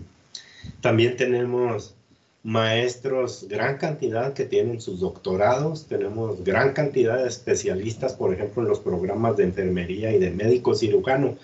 también 0.81 1.16
tenemos 1.16 1.94
maestros, 2.42 3.46
gran 3.49 3.79
cantidad 3.79 4.33
que 4.33 4.44
tienen 4.44 4.81
sus 4.81 5.01
doctorados, 5.01 5.87
tenemos 5.87 6.44
gran 6.44 6.75
cantidad 6.75 7.18
de 7.18 7.29
especialistas, 7.29 8.12
por 8.12 8.33
ejemplo, 8.33 8.62
en 8.62 8.68
los 8.68 8.79
programas 8.79 9.37
de 9.37 9.44
enfermería 9.44 10.12
y 10.12 10.20
de 10.20 10.31
médico 10.31 10.75
cirujano, 10.75 11.37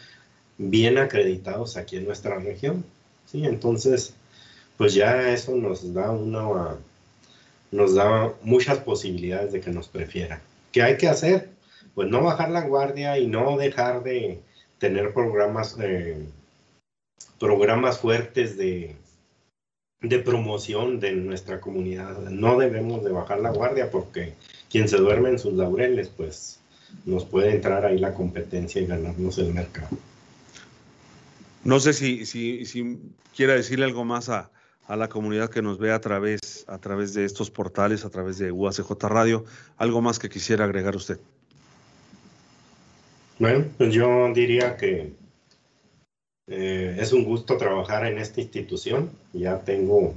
bien 0.58 0.98
acreditados 0.98 1.76
aquí 1.76 1.96
en 1.96 2.04
nuestra 2.04 2.38
región. 2.38 2.84
¿sí? 3.26 3.44
Entonces, 3.44 4.14
pues 4.76 4.94
ya 4.94 5.32
eso 5.32 5.56
nos 5.56 5.92
da 5.92 6.10
una 6.12 6.76
nos 7.72 7.94
da 7.94 8.32
muchas 8.42 8.78
posibilidades 8.78 9.50
de 9.52 9.60
que 9.60 9.70
nos 9.70 9.88
prefieran. 9.88 10.40
¿Qué 10.70 10.82
hay 10.82 10.98
que 10.98 11.08
hacer? 11.08 11.48
Pues 11.94 12.08
no 12.08 12.22
bajar 12.22 12.50
la 12.50 12.62
guardia 12.62 13.18
y 13.18 13.26
no 13.26 13.56
dejar 13.56 14.02
de 14.02 14.40
tener 14.78 15.12
programas, 15.12 15.76
eh, 15.80 16.26
programas 17.38 17.98
fuertes 17.98 18.56
de, 18.56 18.96
de 20.00 20.18
promoción 20.18 21.00
de 21.00 21.12
nuestra 21.12 21.60
comunidad. 21.60 22.18
No 22.30 22.58
debemos 22.58 23.04
de 23.04 23.12
bajar 23.12 23.40
la 23.40 23.50
guardia 23.50 23.90
porque 23.90 24.34
quien 24.70 24.88
se 24.88 24.96
duerme 24.96 25.30
en 25.30 25.38
sus 25.38 25.52
laureles, 25.54 26.08
pues 26.08 26.58
nos 27.04 27.24
puede 27.24 27.54
entrar 27.54 27.84
ahí 27.84 27.98
la 27.98 28.14
competencia 28.14 28.80
y 28.80 28.86
ganarnos 28.86 29.38
el 29.38 29.54
mercado. 29.54 29.96
No 31.64 31.78
sé 31.78 31.92
si, 31.92 32.26
si, 32.26 32.66
si 32.66 32.98
quiera 33.36 33.54
decirle 33.54 33.84
algo 33.84 34.04
más 34.04 34.28
a, 34.28 34.50
a, 34.88 34.96
la 34.96 35.08
comunidad 35.08 35.48
que 35.48 35.62
nos 35.62 35.78
ve 35.78 35.92
a 35.92 36.00
través, 36.00 36.64
a 36.66 36.78
través 36.78 37.14
de 37.14 37.24
estos 37.24 37.50
portales, 37.50 38.04
a 38.04 38.10
través 38.10 38.38
de 38.38 38.50
UACJ 38.50 38.90
Radio. 39.02 39.44
¿Algo 39.76 40.02
más 40.02 40.18
que 40.18 40.28
quisiera 40.28 40.64
agregar 40.64 40.96
usted? 40.96 41.20
Bueno, 43.42 43.64
pues 43.76 43.92
yo 43.92 44.32
diría 44.32 44.76
que 44.76 45.14
eh, 46.46 46.96
es 46.96 47.12
un 47.12 47.24
gusto 47.24 47.56
trabajar 47.56 48.06
en 48.06 48.18
esta 48.18 48.40
institución. 48.40 49.10
Ya 49.32 49.58
tengo 49.58 50.14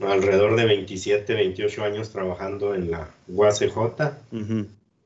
alrededor 0.00 0.56
de 0.56 0.64
27, 0.64 1.34
28 1.34 1.84
años 1.84 2.08
trabajando 2.08 2.74
en 2.74 2.90
la 2.90 3.10
UACJ. 3.28 3.76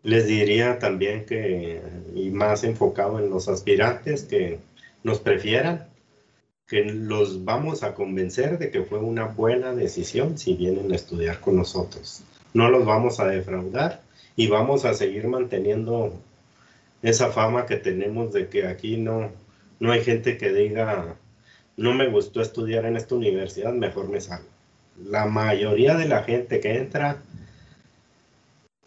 Les 0.05 0.29
diría 0.29 0.79
también 0.79 1.27
que, 1.27 1.83
y 2.15 2.31
más 2.31 2.63
enfocado 2.63 3.19
en 3.19 3.29
los 3.29 3.49
aspirantes, 3.49 4.23
que 4.23 4.61
nos 5.03 5.19
prefieran, 5.19 5.89
que 6.69 6.85
los 6.85 7.45
vamos 7.45 7.83
a 7.83 7.93
convencer 7.93 8.59
de 8.61 8.71
que 8.71 8.83
fue 8.85 9.01
una 9.01 9.25
buena 9.25 9.75
decisión 9.75 10.39
si 10.39 10.55
vienen 10.55 10.93
a 10.93 10.95
estudiar 10.95 11.41
con 11.41 11.57
nosotros. 11.57 12.23
No 12.55 12.71
los 12.71 12.87
vamos 12.87 13.19
a 13.19 13.27
defraudar 13.27 14.01
y 14.37 14.47
vamos 14.47 14.85
a 14.85 14.95
seguir 14.95 15.27
manteniendo 15.27 16.21
esa 17.03 17.31
fama 17.31 17.67
que 17.67 17.77
tenemos 17.77 18.33
de 18.33 18.49
que 18.49 18.67
aquí 18.67 18.97
no, 18.97 19.31
no 19.81 19.93
hay 19.93 20.05
gente 20.05 20.39
que 20.39 20.53
diga, 20.53 21.17
no 21.77 21.95
me 21.95 22.09
gustó 22.09 22.41
estudiar 22.41 22.85
en 22.85 22.97
esta 22.97 23.15
universidad, 23.15 23.73
mejor 23.73 24.09
me 24.09 24.21
salgo. 24.21 24.49
La 25.05 25.27
mayoría 25.27 25.97
de 25.97 26.07
la 26.07 26.23
gente 26.23 26.61
que 26.61 26.77
entra 26.77 27.23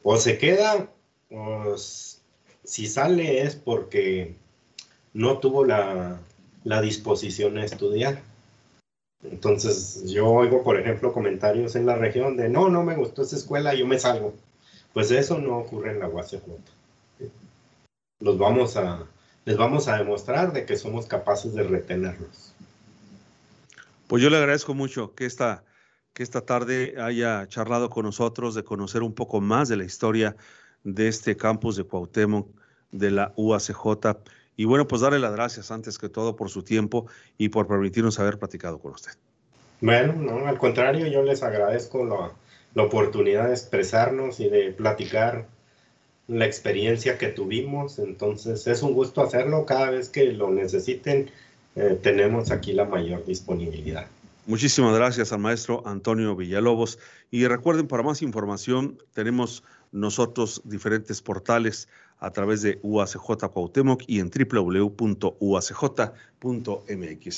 o 0.04 0.18
se 0.18 0.38
queda 0.38 0.88
o 1.32 1.76
si 1.78 2.88
sale 2.88 3.42
es 3.42 3.56
porque 3.56 4.36
no 5.14 5.40
tuvo 5.40 5.66
la, 5.66 6.20
la 6.64 6.82
disposición 6.82 7.58
a 7.58 7.66
estudiar. 7.66 8.22
Entonces 9.24 10.04
yo 10.12 10.28
oigo, 10.28 10.64
por 10.64 10.80
ejemplo, 10.80 11.14
comentarios 11.14 11.76
en 11.76 11.86
la 11.86 11.96
región 11.96 12.38
de, 12.38 12.50
no, 12.50 12.70
no 12.70 12.84
me 12.84 12.96
gustó 12.96 13.24
esa 13.24 13.36
escuela, 13.36 13.74
yo 13.74 13.88
me 13.88 13.98
salgo. 13.98 14.34
Pues 14.94 15.12
eso 15.12 15.40
no 15.40 15.58
ocurre 15.58 15.92
en 15.92 16.00
la 16.00 16.08
UACJ. 16.08 16.42
Los 18.20 18.38
vamos 18.38 18.78
a, 18.78 19.06
les 19.46 19.58
vamos 19.58 19.88
a 19.88 19.98
demostrar 19.98 20.54
de 20.54 20.66
que 20.66 20.78
somos 20.78 21.06
capaces 21.06 21.54
de 21.54 21.64
retenerlos. 21.64 22.54
Pues 24.08 24.22
yo 24.22 24.30
le 24.30 24.38
agradezco 24.38 24.74
mucho 24.74 25.16
que 25.16 25.26
esta, 25.26 25.64
que 26.14 26.24
esta 26.24 26.42
tarde 26.42 26.96
haya 27.00 27.48
charlado 27.48 27.90
con 27.90 28.06
nosotros, 28.06 28.56
de 28.56 28.64
conocer 28.64 29.04
un 29.04 29.14
poco 29.14 29.42
más 29.42 29.68
de 29.68 29.78
la 29.78 29.84
historia 29.84 30.36
de 30.84 31.08
este 31.08 31.36
campus 31.36 31.76
de 31.76 31.84
Cuauhtémoc, 31.84 32.48
de 32.92 33.12
la 33.12 33.34
UACJ. 33.36 34.18
Y 34.56 34.66
bueno, 34.66 34.88
pues 34.88 35.02
darle 35.02 35.20
las 35.20 35.34
gracias 35.34 35.72
antes 35.72 35.98
que 35.98 36.08
todo 36.08 36.36
por 36.36 36.50
su 36.50 36.64
tiempo 36.64 37.08
y 37.38 37.50
por 37.50 37.68
permitirnos 37.68 38.20
haber 38.20 38.38
platicado 38.38 38.80
con 38.80 38.94
usted. 38.94 39.12
Bueno, 39.82 40.14
no, 40.14 40.48
al 40.48 40.58
contrario, 40.58 41.08
yo 41.08 41.24
les 41.24 41.44
agradezco 41.44 42.06
la, 42.06 42.32
la 42.76 42.84
oportunidad 42.84 43.48
de 43.48 43.54
expresarnos 43.54 44.40
y 44.40 44.50
de 44.50 44.72
platicar 44.72 45.48
la 46.28 46.46
experiencia 46.46 47.18
que 47.18 47.28
tuvimos. 47.28 48.00
Entonces 48.00 48.68
es 48.68 48.82
un 48.84 48.94
gusto 48.94 49.22
hacerlo. 49.22 49.66
Cada 49.66 49.90
vez 49.92 50.10
que 50.10 50.32
lo 50.34 50.50
necesiten, 50.52 51.30
eh, 51.76 52.00
tenemos 52.02 52.52
aquí 52.52 52.74
la 52.74 52.86
mayor 52.86 53.26
disponibilidad. 53.26 54.08
Muchísimas 54.48 54.96
gracias 54.96 55.32
al 55.34 55.40
maestro 55.40 55.82
Antonio 55.88 56.36
Villalobos. 56.36 57.00
Y 57.32 57.48
recuerden, 57.48 57.88
para 57.88 58.04
más 58.04 58.22
información, 58.22 59.00
tenemos 59.14 59.64
nosotros 59.92 60.62
diferentes 60.66 61.22
portales 61.22 61.88
a 62.20 62.30
través 62.32 62.62
de 62.62 62.80
UACJ 62.84 63.50
Cuauhtémoc 63.52 64.04
y 64.08 64.20
en 64.20 64.30
www.uacj.mx. 64.30 64.92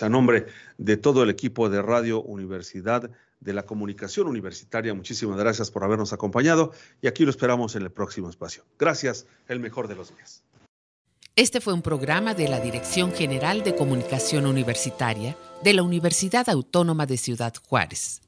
A 0.03 0.09
nombre 0.09 0.47
de 0.77 0.97
todo 0.97 1.23
el 1.23 1.29
equipo 1.29 1.69
de 1.69 1.81
Radio 1.81 2.21
Universidad 2.21 3.09
de 3.39 3.53
la 3.53 3.63
Comunicación 3.63 4.27
Universitaria, 4.27 4.93
muchísimas 4.93 5.37
gracias 5.37 5.71
por 5.71 5.83
habernos 5.83 6.13
acompañado 6.13 6.71
y 7.01 7.07
aquí 7.07 7.23
lo 7.23 7.31
esperamos 7.31 7.75
en 7.75 7.83
el 7.83 7.91
próximo 7.91 8.29
espacio. 8.29 8.63
Gracias, 8.79 9.25
el 9.47 9.59
mejor 9.59 9.87
de 9.87 9.95
los 9.95 10.15
días. 10.15 10.43
Este 11.35 11.61
fue 11.61 11.73
un 11.73 11.83
programa 11.83 12.33
de 12.33 12.47
la 12.47 12.59
Dirección 12.59 13.11
General 13.11 13.63
de 13.63 13.75
Comunicación 13.75 14.47
Universitaria 14.47 15.37
de 15.63 15.73
la 15.73 15.83
Universidad 15.83 16.49
Autónoma 16.49 17.05
de 17.05 17.17
Ciudad 17.17 17.53
Juárez. 17.67 18.21